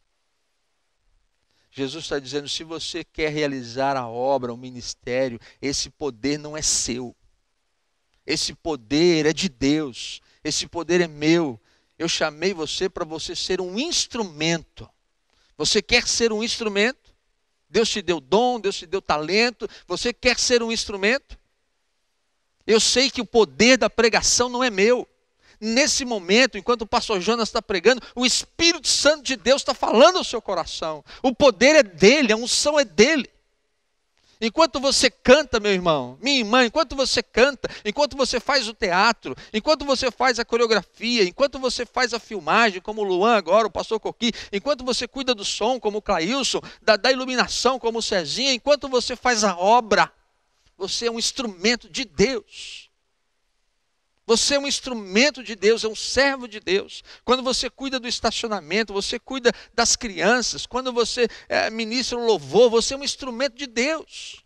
Jesus 1.78 2.04
está 2.04 2.18
dizendo: 2.18 2.48
se 2.48 2.64
você 2.64 3.04
quer 3.04 3.30
realizar 3.32 3.96
a 3.96 4.08
obra, 4.08 4.52
o 4.52 4.56
ministério, 4.56 5.40
esse 5.62 5.88
poder 5.88 6.36
não 6.36 6.56
é 6.56 6.62
seu. 6.62 7.14
Esse 8.26 8.52
poder 8.52 9.26
é 9.26 9.32
de 9.32 9.48
Deus. 9.48 10.20
Esse 10.42 10.66
poder 10.66 11.00
é 11.00 11.06
meu. 11.06 11.58
Eu 11.96 12.08
chamei 12.08 12.52
você 12.52 12.88
para 12.88 13.04
você 13.04 13.34
ser 13.36 13.60
um 13.60 13.78
instrumento. 13.78 14.88
Você 15.56 15.80
quer 15.80 16.06
ser 16.06 16.32
um 16.32 16.42
instrumento? 16.42 17.14
Deus 17.70 17.88
te 17.88 18.02
deu 18.02 18.20
dom, 18.20 18.58
Deus 18.58 18.76
te 18.76 18.86
deu 18.86 19.00
talento. 19.00 19.68
Você 19.86 20.12
quer 20.12 20.38
ser 20.38 20.62
um 20.62 20.72
instrumento? 20.72 21.38
Eu 22.66 22.80
sei 22.80 23.08
que 23.08 23.20
o 23.20 23.26
poder 23.26 23.78
da 23.78 23.88
pregação 23.88 24.48
não 24.48 24.64
é 24.64 24.70
meu 24.70 25.08
nesse 25.60 26.04
momento, 26.04 26.56
enquanto 26.58 26.82
o 26.82 26.86
pastor 26.86 27.20
Jonas 27.20 27.48
está 27.48 27.60
pregando, 27.60 28.02
o 28.14 28.24
Espírito 28.24 28.88
Santo 28.88 29.22
de 29.22 29.36
Deus 29.36 29.62
está 29.62 29.74
falando 29.74 30.18
ao 30.18 30.24
seu 30.24 30.40
coração. 30.40 31.04
O 31.22 31.34
poder 31.34 31.76
é 31.76 31.82
dele, 31.82 32.32
a 32.32 32.36
unção 32.36 32.78
é 32.78 32.84
dele. 32.84 33.28
Enquanto 34.40 34.78
você 34.78 35.10
canta, 35.10 35.58
meu 35.58 35.72
irmão, 35.72 36.16
minha 36.22 36.38
irmã, 36.38 36.64
enquanto 36.64 36.94
você 36.94 37.22
canta, 37.22 37.68
enquanto 37.84 38.16
você 38.16 38.38
faz 38.38 38.68
o 38.68 38.74
teatro, 38.74 39.34
enquanto 39.52 39.84
você 39.84 40.12
faz 40.12 40.38
a 40.38 40.44
coreografia, 40.44 41.24
enquanto 41.24 41.58
você 41.58 41.84
faz 41.84 42.14
a 42.14 42.20
filmagem, 42.20 42.80
como 42.80 43.00
o 43.00 43.04
Luan 43.04 43.36
agora, 43.36 43.66
o 43.66 43.70
pastor 43.70 43.98
Coqui, 43.98 44.32
enquanto 44.52 44.84
você 44.84 45.08
cuida 45.08 45.34
do 45.34 45.44
som, 45.44 45.80
como 45.80 45.98
o 45.98 46.02
Clailson, 46.02 46.60
da, 46.80 46.96
da 46.96 47.10
iluminação, 47.10 47.80
como 47.80 47.98
o 47.98 48.02
Cezinha, 48.02 48.52
enquanto 48.52 48.88
você 48.88 49.16
faz 49.16 49.42
a 49.42 49.56
obra, 49.56 50.12
você 50.76 51.06
é 51.06 51.10
um 51.10 51.18
instrumento 51.18 51.88
de 51.90 52.04
Deus. 52.04 52.87
Você 54.28 54.56
é 54.56 54.58
um 54.58 54.66
instrumento 54.66 55.42
de 55.42 55.56
Deus, 55.56 55.84
é 55.84 55.88
um 55.88 55.96
servo 55.96 56.46
de 56.46 56.60
Deus. 56.60 57.02
Quando 57.24 57.42
você 57.42 57.70
cuida 57.70 57.98
do 57.98 58.06
estacionamento, 58.06 58.92
você 58.92 59.18
cuida 59.18 59.50
das 59.72 59.96
crianças, 59.96 60.66
quando 60.66 60.92
você 60.92 61.26
é, 61.48 61.70
ministra 61.70 62.18
o 62.18 62.26
louvor, 62.26 62.68
você 62.68 62.92
é 62.92 62.98
um 62.98 63.02
instrumento 63.02 63.56
de 63.56 63.66
Deus. 63.66 64.44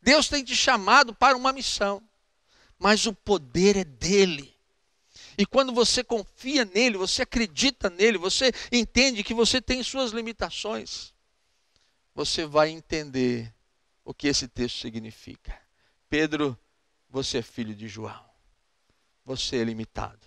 Deus 0.00 0.28
tem 0.28 0.44
te 0.44 0.54
chamado 0.54 1.12
para 1.12 1.36
uma 1.36 1.52
missão, 1.52 2.00
mas 2.78 3.04
o 3.04 3.12
poder 3.12 3.76
é 3.76 3.82
dele. 3.82 4.54
E 5.36 5.44
quando 5.44 5.72
você 5.72 6.04
confia 6.04 6.64
nele, 6.64 6.96
você 6.96 7.22
acredita 7.22 7.90
nele, 7.90 8.16
você 8.16 8.52
entende 8.70 9.24
que 9.24 9.34
você 9.34 9.60
tem 9.60 9.82
suas 9.82 10.12
limitações, 10.12 11.12
você 12.14 12.46
vai 12.46 12.70
entender 12.70 13.52
o 14.04 14.14
que 14.14 14.28
esse 14.28 14.46
texto 14.46 14.78
significa. 14.78 15.52
Pedro, 16.08 16.56
você 17.10 17.38
é 17.38 17.42
filho 17.42 17.74
de 17.74 17.88
João 17.88 18.30
você 19.24 19.56
é 19.56 19.64
limitado. 19.64 20.26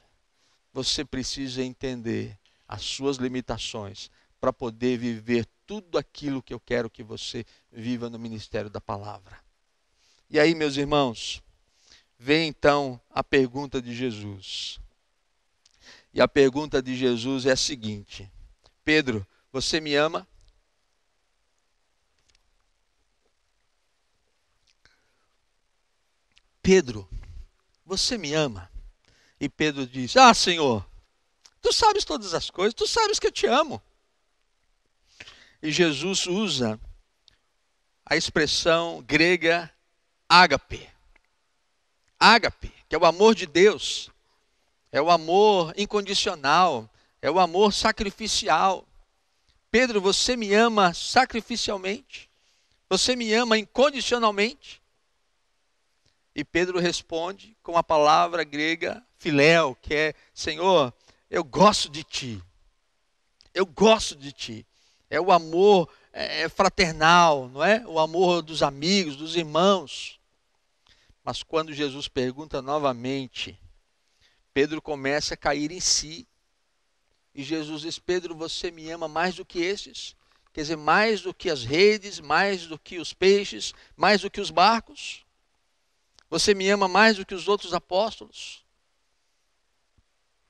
Você 0.73 1.05
precisa 1.05 1.63
entender 1.63 2.38
as 2.67 2.84
suas 2.84 3.17
limitações 3.17 4.10
para 4.39 4.51
poder 4.51 4.97
viver 4.97 5.47
tudo 5.65 5.97
aquilo 5.97 6.41
que 6.41 6.53
eu 6.53 6.60
quero 6.60 6.89
que 6.89 7.03
você 7.03 7.45
viva 7.71 8.10
no 8.10 8.19
ministério 8.19 8.69
da 8.69 8.81
palavra. 8.81 9.39
E 10.29 10.39
aí, 10.39 10.53
meus 10.53 10.75
irmãos, 10.75 11.41
vem 12.17 12.47
então 12.47 12.99
a 13.10 13.23
pergunta 13.23 13.81
de 13.81 13.95
Jesus. 13.95 14.79
E 16.13 16.21
a 16.21 16.27
pergunta 16.27 16.81
de 16.81 16.95
Jesus 16.95 17.45
é 17.45 17.51
a 17.51 17.58
seguinte: 17.58 18.29
Pedro, 18.84 19.25
você 19.51 19.79
me 19.79 19.95
ama? 19.95 20.27
Pedro, 26.62 27.08
você 27.86 28.17
me 28.17 28.34
ama? 28.34 28.71
E 29.39 29.50
Pedro 29.50 29.86
diz: 29.86 30.15
Ah, 30.15 30.34
Senhor, 30.34 30.86
tu 31.62 31.74
sabes 31.74 32.04
todas 32.06 32.34
as 32.34 32.50
coisas, 32.50 32.74
tu 32.74 32.88
sabes 32.88 33.19
que 33.19 33.28
eu 33.28 33.32
te 33.32 33.48
amo. 33.48 33.82
e 35.62 35.71
Jesus 35.71 36.26
usa 36.28 36.80
a 38.06 38.15
expressão 38.15 39.04
grega 39.06 39.71
ágape. 40.30 40.89
Ágape, 42.19 42.71
que 42.88 42.95
é 42.95 42.98
o 42.98 43.06
amor 43.06 43.36
de 43.36 43.45
Deus, 43.45 44.10
é 44.91 45.02
o 45.02 45.10
amor 45.10 45.74
incondicional, 45.76 46.89
é 47.21 47.30
o 47.30 47.39
amor 47.39 47.74
sacrificial. 47.74 48.88
Pedro, 49.69 50.00
você 50.00 50.38
me 50.38 50.54
ama 50.54 50.93
sacrificialmente? 50.93 52.30
Você 52.89 53.15
me 53.15 53.34
ama 53.34 53.58
incondicionalmente? 53.58 54.82
E 56.34 56.43
Pedro 56.43 56.80
responde 56.80 57.58
com 57.63 57.78
a 57.78 57.84
palavra 57.84 58.43
grega 58.43 59.04
filéu, 59.25 59.75
que 59.81 59.95
é: 59.95 60.13
Senhor, 60.35 60.93
eu 61.31 61.43
gosto 61.43 61.89
de 61.89 62.03
ti. 62.03 62.39
Eu 63.55 63.65
gosto 63.65 64.15
de 64.15 64.31
ti. 64.31 64.67
É 65.09 65.19
o 65.19 65.31
amor 65.31 65.89
é, 66.13 66.43
é 66.43 66.49
fraternal, 66.49 67.49
não 67.49 67.63
é? 67.63 67.83
O 67.88 67.99
amor 67.99 68.43
dos 68.43 68.61
amigos, 68.61 69.15
dos 69.15 69.35
irmãos. 69.35 70.19
Mas 71.23 71.41
quando 71.41 71.73
Jesus 71.73 72.07
pergunta 72.07 72.61
novamente, 72.61 73.59
Pedro 74.53 74.79
começa 74.79 75.33
a 75.33 75.38
cair 75.38 75.71
em 75.71 75.79
si. 75.79 76.27
E 77.33 77.43
Jesus 77.43 77.81
diz: 77.81 77.97
Pedro, 77.97 78.35
você 78.35 78.69
me 78.69 78.91
ama 78.91 79.07
mais 79.07 79.35
do 79.35 79.43
que 79.43 79.59
esses? 79.59 80.15
Quer 80.53 80.61
dizer, 80.61 80.77
mais 80.77 81.21
do 81.21 81.33
que 81.33 81.49
as 81.49 81.63
redes, 81.63 82.19
mais 82.19 82.67
do 82.67 82.77
que 82.77 82.99
os 82.99 83.11
peixes, 83.11 83.73
mais 83.97 84.21
do 84.21 84.29
que 84.29 84.39
os 84.39 84.51
barcos? 84.51 85.25
Você 86.29 86.53
me 86.53 86.69
ama 86.69 86.88
mais 86.88 87.17
do 87.17 87.25
que 87.25 87.33
os 87.33 87.47
outros 87.47 87.73
apóstolos? 87.73 88.64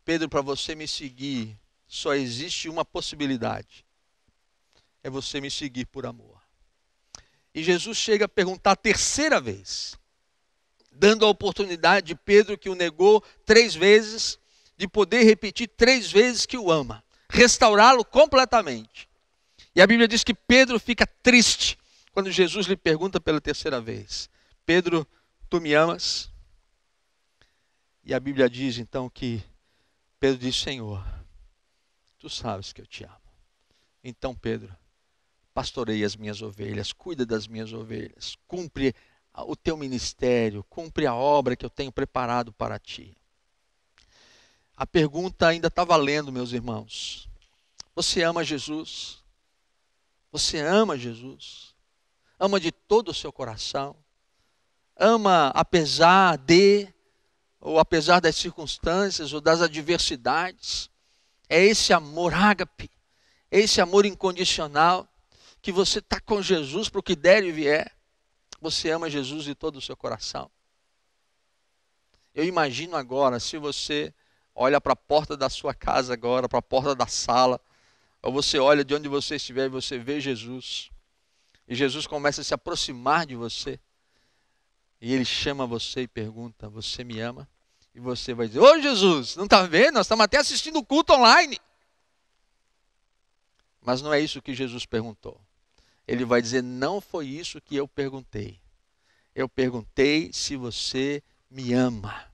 Pedro, 0.06 0.30
para 0.30 0.42
você 0.42 0.76
me 0.76 0.88
seguir, 0.88 1.60
só 1.88 2.14
existe 2.14 2.70
uma 2.70 2.86
possibilidade: 2.86 3.84
é 5.04 5.10
você 5.10 5.42
me 5.42 5.50
seguir 5.50 5.86
por 5.86 6.06
amor. 6.06 6.40
E 7.54 7.64
Jesus 7.64 7.98
chega 7.98 8.26
a 8.26 8.30
perguntar 8.30 8.74
a 8.74 8.76
terceira 8.76 9.42
vez, 9.42 9.98
dando 10.92 11.26
a 11.26 11.30
oportunidade 11.30 12.08
de 12.08 12.16
Pedro, 12.16 12.58
que 12.58 12.70
o 12.70 12.76
negou 12.76 13.24
três 13.46 13.74
vezes, 13.74 14.38
de 14.78 14.88
poder 14.88 15.24
repetir 15.24 15.68
três 15.70 16.12
vezes 16.12 16.46
que 16.46 16.58
o 16.58 16.72
ama, 16.72 17.04
restaurá-lo 17.28 18.06
completamente. 18.06 19.10
E 19.74 19.82
a 19.82 19.88
Bíblia 19.88 20.08
diz 20.08 20.24
que 20.24 20.34
Pedro 20.34 20.80
fica 20.80 21.08
triste 21.08 21.80
quando 22.12 22.32
Jesus 22.32 22.68
lhe 22.68 22.78
pergunta 22.78 23.20
pela 23.20 23.42
terceira 23.42 23.82
vez: 23.82 24.30
Pedro, 24.66 25.08
tu 25.50 25.60
me 25.60 25.74
amas? 25.74 26.30
E 28.04 28.14
a 28.14 28.20
Bíblia 28.20 28.48
diz 28.48 28.78
então 28.78 29.10
que 29.10 29.44
Pedro 30.26 30.40
diz: 30.40 30.56
Senhor, 30.56 31.06
tu 32.18 32.28
sabes 32.32 32.74
que 32.74 32.82
eu 32.82 32.88
te 32.88 33.04
amo. 33.04 33.14
Então, 34.04 34.34
Pedro, 34.34 34.76
pastorei 35.54 36.04
as 36.04 36.16
minhas 36.16 36.42
ovelhas, 36.42 36.92
cuida 36.92 37.28
das 37.28 37.46
minhas 37.46 37.72
ovelhas, 37.72 38.36
cumpre 38.48 38.96
o 39.36 39.56
teu 39.56 39.78
ministério, 39.78 40.64
cumpre 40.64 41.06
a 41.06 41.14
obra 41.14 41.56
que 41.56 41.64
eu 41.64 41.70
tenho 41.70 41.92
preparado 41.92 42.52
para 42.52 42.80
ti. 42.80 43.16
A 44.76 44.88
pergunta 44.88 45.46
ainda 45.46 45.68
está 45.68 45.84
valendo, 45.84 46.32
meus 46.32 46.54
irmãos. 46.54 47.30
Você 47.94 48.24
ama 48.24 48.44
Jesus? 48.44 49.24
Você 50.32 50.58
ama 50.60 50.98
Jesus? 50.98 51.76
Ama 52.40 52.60
de 52.60 52.72
todo 52.72 53.10
o 53.10 53.14
seu 53.14 53.32
coração? 53.32 53.96
Ama 54.98 55.50
apesar 55.50 56.36
de 56.40 56.95
ou 57.66 57.80
apesar 57.80 58.20
das 58.20 58.36
circunstâncias 58.36 59.34
ou 59.34 59.42
das 59.42 59.60
adversidades. 59.60 60.88
É 61.50 61.60
esse 61.64 61.92
amor 61.92 62.32
ágape, 62.32 62.92
é 63.50 63.60
esse 63.60 63.82
amor 63.82 64.06
incondicional 64.06 65.08
que 65.64 65.72
você 65.72 65.98
está 65.98 66.20
com 66.20 66.44
Jesus 66.44 66.90
para 66.90 67.00
o 67.00 67.04
que 67.04 67.16
der 67.16 67.44
e 67.44 67.52
vier. 67.52 67.92
Você 68.62 68.92
ama 68.92 69.10
Jesus 69.10 69.46
de 69.46 69.56
todo 69.56 69.78
o 69.78 69.82
seu 69.82 69.98
coração. 69.98 70.50
Eu 72.36 72.44
imagino 72.44 72.96
agora, 72.96 73.40
se 73.40 73.58
você 73.58 74.14
olha 74.54 74.80
para 74.80 74.94
a 74.94 74.96
porta 74.96 75.36
da 75.36 75.50
sua 75.50 75.74
casa 75.74 76.14
agora, 76.14 76.48
para 76.48 76.60
a 76.60 76.62
porta 76.62 76.94
da 76.94 77.08
sala, 77.08 77.60
ou 78.22 78.32
você 78.32 78.60
olha 78.60 78.86
de 78.86 78.94
onde 78.94 79.08
você 79.08 79.38
estiver 79.38 79.66
e 79.66 79.70
você 79.70 79.98
vê 79.98 80.22
Jesus, 80.22 80.92
e 81.68 81.74
Jesus 81.74 82.06
começa 82.06 82.42
a 82.42 82.44
se 82.44 82.54
aproximar 82.54 83.26
de 83.26 83.36
você, 83.36 83.80
e 85.02 85.12
ele 85.14 85.26
chama 85.26 85.66
você 85.66 86.02
e 86.02 86.08
pergunta: 86.08 86.70
Você 86.70 87.04
me 87.04 87.20
ama? 87.20 87.48
E 87.96 88.00
você 88.00 88.34
vai 88.34 88.48
dizer: 88.48 88.60
Ô 88.60 88.80
Jesus, 88.82 89.38
não 89.38 89.46
está 89.46 89.64
vendo? 89.64 89.94
Nós 89.94 90.06
estamos 90.06 90.26
até 90.26 90.38
assistindo 90.38 90.78
o 90.78 90.86
culto 90.86 91.14
online. 91.14 91.58
Mas 93.82 94.02
não 94.02 94.14
é 94.14 94.20
isso 94.20 94.42
que 94.42 94.54
Jesus 94.54 94.86
perguntou. 94.86 95.40
Ele 96.06 96.26
vai 96.26 96.42
dizer: 96.42 96.62
Não 96.62 97.00
foi 97.00 97.26
isso 97.28 97.62
que 97.62 97.74
eu 97.74 97.88
perguntei. 97.88 98.60
Eu 99.34 99.48
perguntei 99.48 100.30
se 100.34 100.58
você 100.58 101.24
me 101.50 101.72
ama. 101.72 102.26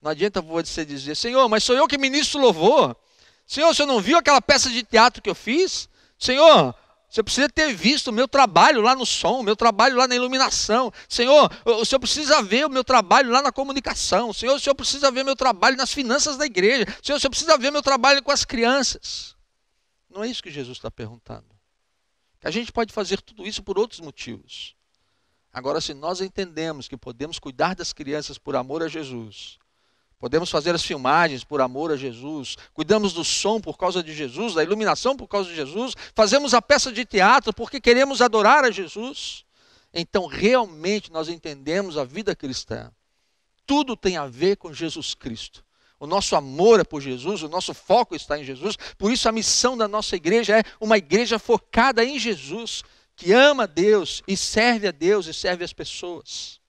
Não 0.00 0.12
adianta 0.12 0.40
você 0.40 0.84
dizer: 0.84 1.16
Senhor, 1.16 1.48
mas 1.48 1.64
sou 1.64 1.74
eu 1.74 1.88
que 1.88 1.98
ministro 1.98 2.40
louvor. 2.40 2.96
Senhor, 3.44 3.74
você 3.74 3.84
não 3.84 4.00
viu 4.00 4.16
aquela 4.16 4.40
peça 4.40 4.70
de 4.70 4.84
teatro 4.84 5.20
que 5.20 5.28
eu 5.28 5.34
fiz? 5.34 5.88
Senhor, 6.16 6.72
você 7.10 7.24
precisa 7.24 7.48
ter 7.48 7.74
visto 7.74 8.08
o 8.08 8.12
meu 8.12 8.28
trabalho 8.28 8.80
lá 8.80 8.94
no 8.94 9.04
som, 9.04 9.40
o 9.40 9.42
meu 9.42 9.56
trabalho 9.56 9.96
lá 9.96 10.06
na 10.06 10.14
iluminação. 10.14 10.92
Senhor, 11.08 11.50
o 11.64 11.84
Senhor 11.84 11.98
precisa 11.98 12.40
ver 12.40 12.64
o 12.64 12.70
meu 12.70 12.84
trabalho 12.84 13.30
lá 13.30 13.42
na 13.42 13.50
comunicação. 13.50 14.32
Senhor, 14.32 14.54
o 14.54 14.60
Senhor 14.60 14.76
precisa 14.76 15.10
ver 15.10 15.22
o 15.22 15.24
meu 15.24 15.34
trabalho 15.34 15.76
nas 15.76 15.92
finanças 15.92 16.36
da 16.36 16.46
igreja. 16.46 16.86
Senhor, 17.02 17.16
o 17.16 17.20
Senhor 17.20 17.30
precisa 17.30 17.58
ver 17.58 17.70
o 17.70 17.72
meu 17.72 17.82
trabalho 17.82 18.22
com 18.22 18.30
as 18.30 18.44
crianças. 18.44 19.34
Não 20.08 20.22
é 20.22 20.28
isso 20.28 20.40
que 20.40 20.52
Jesus 20.52 20.78
está 20.78 20.88
perguntando. 20.88 21.46
A 22.44 22.50
gente 22.50 22.70
pode 22.70 22.92
fazer 22.92 23.20
tudo 23.20 23.44
isso 23.44 23.60
por 23.60 23.76
outros 23.76 23.98
motivos. 23.98 24.76
Agora, 25.52 25.80
se 25.80 25.92
nós 25.92 26.20
entendemos 26.20 26.86
que 26.86 26.96
podemos 26.96 27.40
cuidar 27.40 27.74
das 27.74 27.92
crianças 27.92 28.38
por 28.38 28.54
amor 28.54 28.84
a 28.84 28.88
Jesus, 28.88 29.58
Podemos 30.20 30.50
fazer 30.50 30.74
as 30.74 30.84
filmagens 30.84 31.42
por 31.42 31.62
amor 31.62 31.90
a 31.90 31.96
Jesus, 31.96 32.54
cuidamos 32.74 33.14
do 33.14 33.24
som 33.24 33.58
por 33.58 33.78
causa 33.78 34.02
de 34.02 34.12
Jesus, 34.12 34.52
da 34.52 34.62
iluminação 34.62 35.16
por 35.16 35.26
causa 35.26 35.48
de 35.48 35.56
Jesus, 35.56 35.94
fazemos 36.14 36.52
a 36.52 36.60
peça 36.60 36.92
de 36.92 37.06
teatro 37.06 37.54
porque 37.54 37.80
queremos 37.80 38.20
adorar 38.20 38.62
a 38.62 38.70
Jesus. 38.70 39.46
Então, 39.94 40.26
realmente, 40.26 41.10
nós 41.10 41.30
entendemos 41.30 41.96
a 41.96 42.04
vida 42.04 42.36
cristã. 42.36 42.92
Tudo 43.66 43.96
tem 43.96 44.18
a 44.18 44.26
ver 44.26 44.56
com 44.56 44.74
Jesus 44.74 45.14
Cristo. 45.14 45.64
O 45.98 46.06
nosso 46.06 46.36
amor 46.36 46.80
é 46.80 46.84
por 46.84 47.00
Jesus, 47.00 47.42
o 47.42 47.48
nosso 47.48 47.72
foco 47.72 48.14
está 48.14 48.38
em 48.38 48.44
Jesus. 48.44 48.76
Por 48.98 49.10
isso, 49.10 49.26
a 49.26 49.32
missão 49.32 49.74
da 49.74 49.88
nossa 49.88 50.16
igreja 50.16 50.58
é 50.58 50.62
uma 50.78 50.98
igreja 50.98 51.38
focada 51.38 52.04
em 52.04 52.18
Jesus, 52.18 52.82
que 53.16 53.32
ama 53.32 53.66
Deus 53.66 54.22
e 54.28 54.36
serve 54.36 54.86
a 54.86 54.90
Deus 54.90 55.26
e 55.26 55.32
serve 55.32 55.64
as 55.64 55.72
pessoas. 55.72 56.59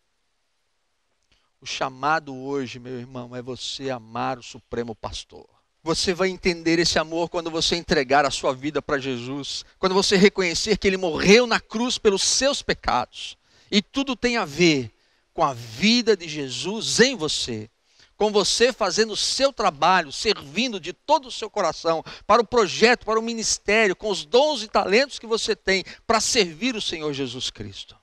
O 1.62 1.66
chamado 1.68 2.36
hoje, 2.36 2.80
meu 2.80 2.98
irmão, 2.98 3.36
é 3.36 3.42
você 3.42 3.92
amar 3.92 4.40
o 4.40 4.44
Supremo 4.44 4.96
Pastor. 4.96 5.48
Você 5.84 6.12
vai 6.12 6.30
entender 6.30 6.80
esse 6.80 6.98
amor 6.98 7.30
quando 7.30 7.52
você 7.52 7.76
entregar 7.76 8.26
a 8.26 8.32
sua 8.32 8.52
vida 8.52 8.82
para 8.82 8.98
Jesus, 8.98 9.64
quando 9.78 9.94
você 9.94 10.18
reconhecer 10.18 10.80
que 10.80 10.88
Ele 10.88 10.98
morreu 10.98 11.46
na 11.46 11.60
cruz 11.60 12.00
pelos 12.00 12.24
seus 12.24 12.64
pecados. 12.64 13.38
E 13.70 13.80
tudo 13.80 14.16
tem 14.16 14.38
a 14.38 14.46
ver 14.46 14.92
com 15.36 15.44
a 15.44 15.54
vida 15.54 16.18
de 16.18 16.28
Jesus 16.28 17.00
em 17.00 17.16
você, 17.16 17.70
com 18.18 18.32
você 18.32 18.74
fazendo 18.74 19.14
o 19.14 19.18
seu 19.18 19.54
trabalho, 19.54 20.12
servindo 20.12 20.80
de 20.80 20.94
todo 20.94 21.28
o 21.28 21.32
seu 21.32 21.48
coração 21.48 22.04
para 22.26 22.42
o 22.42 22.48
projeto, 22.48 23.06
para 23.06 23.20
o 23.20 23.24
ministério, 23.24 23.96
com 23.96 24.10
os 24.10 24.26
dons 24.26 24.64
e 24.64 24.68
talentos 24.68 25.20
que 25.20 25.28
você 25.28 25.56
tem 25.56 25.84
para 26.08 26.20
servir 26.20 26.76
o 26.76 26.82
Senhor 26.82 27.14
Jesus 27.14 27.52
Cristo. 27.52 27.96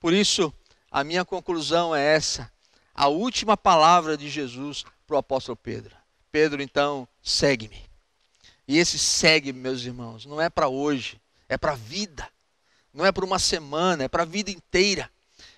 Por 0.00 0.12
isso, 0.12 0.52
a 0.90 1.04
minha 1.04 1.24
conclusão 1.24 1.94
é 1.94 2.16
essa 2.16 2.52
a 2.94 3.08
última 3.08 3.56
palavra 3.56 4.16
de 4.16 4.28
Jesus 4.28 4.84
para 5.06 5.16
o 5.16 5.18
apóstolo 5.18 5.56
Pedro. 5.56 5.96
Pedro, 6.30 6.62
então, 6.62 7.08
segue-me. 7.22 7.82
E 8.66 8.78
esse 8.78 8.98
segue, 8.98 9.52
meus 9.52 9.84
irmãos, 9.84 10.24
não 10.24 10.40
é 10.40 10.48
para 10.48 10.68
hoje, 10.68 11.20
é 11.48 11.58
para 11.58 11.72
a 11.72 11.76
vida. 11.76 12.28
Não 12.92 13.04
é 13.04 13.10
para 13.10 13.24
uma 13.24 13.38
semana, 13.38 14.04
é 14.04 14.08
para 14.08 14.22
a 14.22 14.26
vida 14.26 14.50
inteira. 14.50 15.10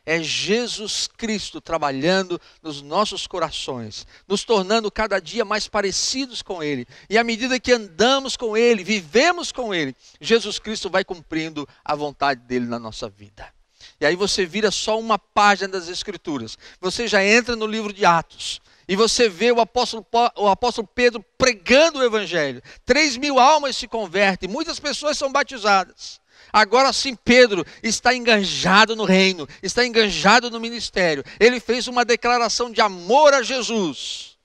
É 0.07 0.22
Jesus 0.22 1.09
Cristo 1.09 1.61
trabalhando 1.61 2.40
nos 2.62 2.81
nossos 2.81 3.27
corações, 3.27 4.07
nos 4.27 4.44
tornando 4.44 4.90
cada 4.90 5.20
dia 5.20 5.44
mais 5.44 5.66
parecidos 5.66 6.42
com 6.42 6.62
Ele. 6.62 6.87
E 7.11 7.18
à 7.18 7.25
medida 7.25 7.61
que 7.61 7.72
andamos 7.72 8.37
com 8.37 8.57
Ele, 8.57 8.85
vivemos 8.85 9.51
com 9.51 9.75
Ele, 9.75 9.94
Jesus 10.20 10.59
Cristo 10.59 10.88
vai 10.88 11.05
cumprindo 11.05 11.68
a 11.85 11.94
vontade 11.94 12.40
dele 12.42 12.66
na 12.66 12.79
nossa 12.79 13.09
vida. 13.09 13.53
E 14.01 14.07
aí 14.07 14.17
você 14.17 14.45
vira 14.45 14.71
só 14.71 14.99
uma 14.99 15.19
página 15.19 15.69
das 15.69 15.89
Escrituras. 15.89 16.59
Você 16.81 17.09
já 17.09 17.25
entra 17.25 17.57
no 17.57 17.67
livro 17.67 17.93
de 17.93 18.05
Atos. 18.05 18.61
E 18.89 18.95
você 18.95 19.29
vê 19.29 19.51
o 19.51 19.61
apóstolo, 19.61 20.07
o 20.37 20.49
apóstolo 20.49 20.87
Pedro 20.87 21.25
pregando 21.37 21.99
o 21.99 22.05
Evangelho. 22.05 22.63
Três 22.85 23.17
mil 23.17 23.39
almas 23.39 23.77
se 23.77 23.89
convertem, 23.89 24.49
muitas 24.49 24.79
pessoas 24.79 25.19
são 25.19 25.33
batizadas. 25.33 26.21
Agora 26.53 26.93
sim, 26.93 27.17
Pedro 27.17 27.67
está 27.83 28.15
enganjado 28.15 28.95
no 28.95 29.05
reino, 29.05 29.49
está 29.63 29.85
enganjado 29.85 30.51
no 30.51 30.61
ministério. 30.61 31.25
Ele 31.41 31.59
fez 31.59 31.89
uma 31.89 32.05
declaração 32.05 32.71
de 32.71 32.81
amor 32.81 33.35
a 33.35 33.43
Jesus. 33.43 34.37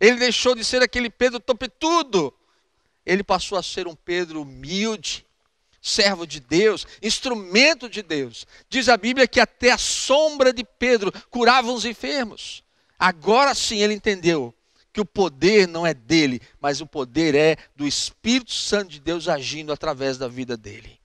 Ele 0.00 0.16
deixou 0.16 0.54
de 0.54 0.64
ser 0.64 0.82
aquele 0.82 1.10
Pedro 1.10 1.38
topetudo. 1.38 2.32
Ele 3.04 3.22
passou 3.22 3.58
a 3.58 3.62
ser 3.62 3.86
um 3.86 3.94
Pedro 3.94 4.42
humilde, 4.42 5.26
servo 5.82 6.24
de 6.24 6.38
Deus, 6.38 6.86
instrumento 7.02 7.88
de 7.88 8.02
Deus. 8.02 8.46
Diz 8.70 8.88
a 8.88 8.96
Bíblia 8.96 9.26
que 9.26 9.40
até 9.40 9.72
a 9.72 9.78
sombra 9.78 10.52
de 10.52 10.64
Pedro 10.64 11.12
curava 11.28 11.72
os 11.72 11.84
enfermos. 11.84 12.62
Agora 12.96 13.52
sim 13.52 13.78
ele 13.78 13.92
entendeu 13.92 14.54
que 14.92 15.00
o 15.00 15.06
poder 15.06 15.66
não 15.66 15.84
é 15.84 15.92
dele, 15.92 16.40
mas 16.60 16.80
o 16.80 16.86
poder 16.86 17.34
é 17.34 17.56
do 17.74 17.86
Espírito 17.86 18.52
Santo 18.52 18.90
de 18.90 19.00
Deus 19.00 19.28
agindo 19.28 19.72
através 19.72 20.16
da 20.16 20.28
vida 20.28 20.56
dele. 20.56 21.00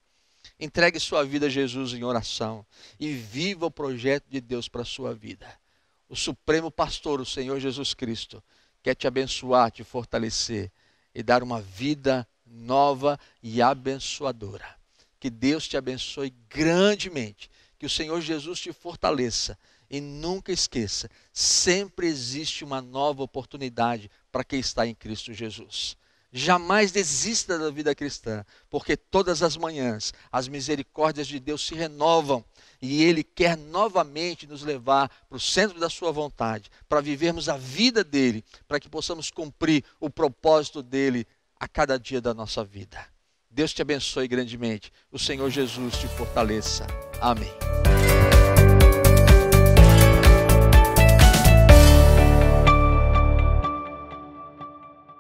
Entregue 0.60 1.00
sua 1.00 1.24
vida 1.24 1.48
a 1.48 1.50
Jesus 1.50 1.94
em 1.94 2.04
oração 2.04 2.66
e 3.00 3.14
viva 3.14 3.66
o 3.66 3.72
projeto 3.72 4.26
de 4.30 4.40
Deus 4.42 4.68
para 4.68 4.82
a 4.82 4.86
sua 4.86 5.14
vida. 5.14 5.48
O 6.10 6.16
Supremo 6.16 6.70
Pastor, 6.70 7.20
o 7.20 7.26
Senhor 7.26 7.60
Jesus 7.60 7.94
Cristo, 7.94 8.44
quer 8.84 8.96
te 8.96 9.08
abençoar, 9.08 9.72
te 9.72 9.84
fortalecer 9.84 10.72
e 11.14 11.24
dar 11.24 11.42
uma 11.42 11.62
vida 11.62 12.28
nova 12.50 13.20
e 13.42 13.62
abençoadora. 13.62 14.78
Que 15.20 15.30
Deus 15.30 15.68
te 15.68 15.78
abençoe 15.78 16.34
grandemente. 16.50 17.50
Que 17.78 17.86
o 17.86 17.90
Senhor 17.90 18.22
Jesus 18.22 18.60
te 18.60 18.72
fortaleça. 18.72 19.58
E 19.90 20.02
nunca 20.02 20.52
esqueça: 20.52 21.10
sempre 21.32 22.08
existe 22.08 22.64
uma 22.64 22.82
nova 22.82 23.24
oportunidade 23.24 24.12
para 24.32 24.44
quem 24.44 24.60
está 24.60 24.86
em 24.86 24.94
Cristo 24.94 25.34
Jesus. 25.34 25.96
Jamais 26.32 26.92
desista 26.92 27.58
da 27.58 27.72
vida 27.72 27.96
cristã, 27.96 28.46
porque 28.70 28.98
todas 28.98 29.42
as 29.42 29.56
manhãs 29.56 30.14
as 30.30 30.50
misericórdias 30.50 31.26
de 31.26 31.40
Deus 31.40 31.66
se 31.66 31.74
renovam 31.74 32.44
e 32.82 33.02
Ele 33.02 33.24
quer 33.24 33.56
novamente 33.56 34.46
nos 34.46 34.62
levar 34.62 35.10
para 35.30 35.38
o 35.38 35.40
centro 35.40 35.80
da 35.80 35.90
Sua 35.90 36.12
vontade, 36.12 36.70
para 36.88 37.00
vivermos 37.00 37.48
a 37.48 37.56
vida 37.56 38.04
dele, 38.04 38.44
para 38.68 38.80
que 38.80 38.90
possamos 38.90 39.32
cumprir 39.32 39.86
o 40.02 40.10
propósito 40.10 40.84
dele 40.84 41.26
a 41.60 41.68
cada 41.68 41.98
dia 42.00 42.22
da 42.22 42.34
nossa 42.34 42.64
vida. 42.64 42.98
Deus 43.50 43.74
te 43.74 43.82
abençoe 43.82 44.28
grandemente. 44.28 44.92
O 45.12 45.18
Senhor 45.18 45.50
Jesus 45.50 45.98
te 45.98 46.08
fortaleça. 46.08 46.86
Amém. 47.22 47.52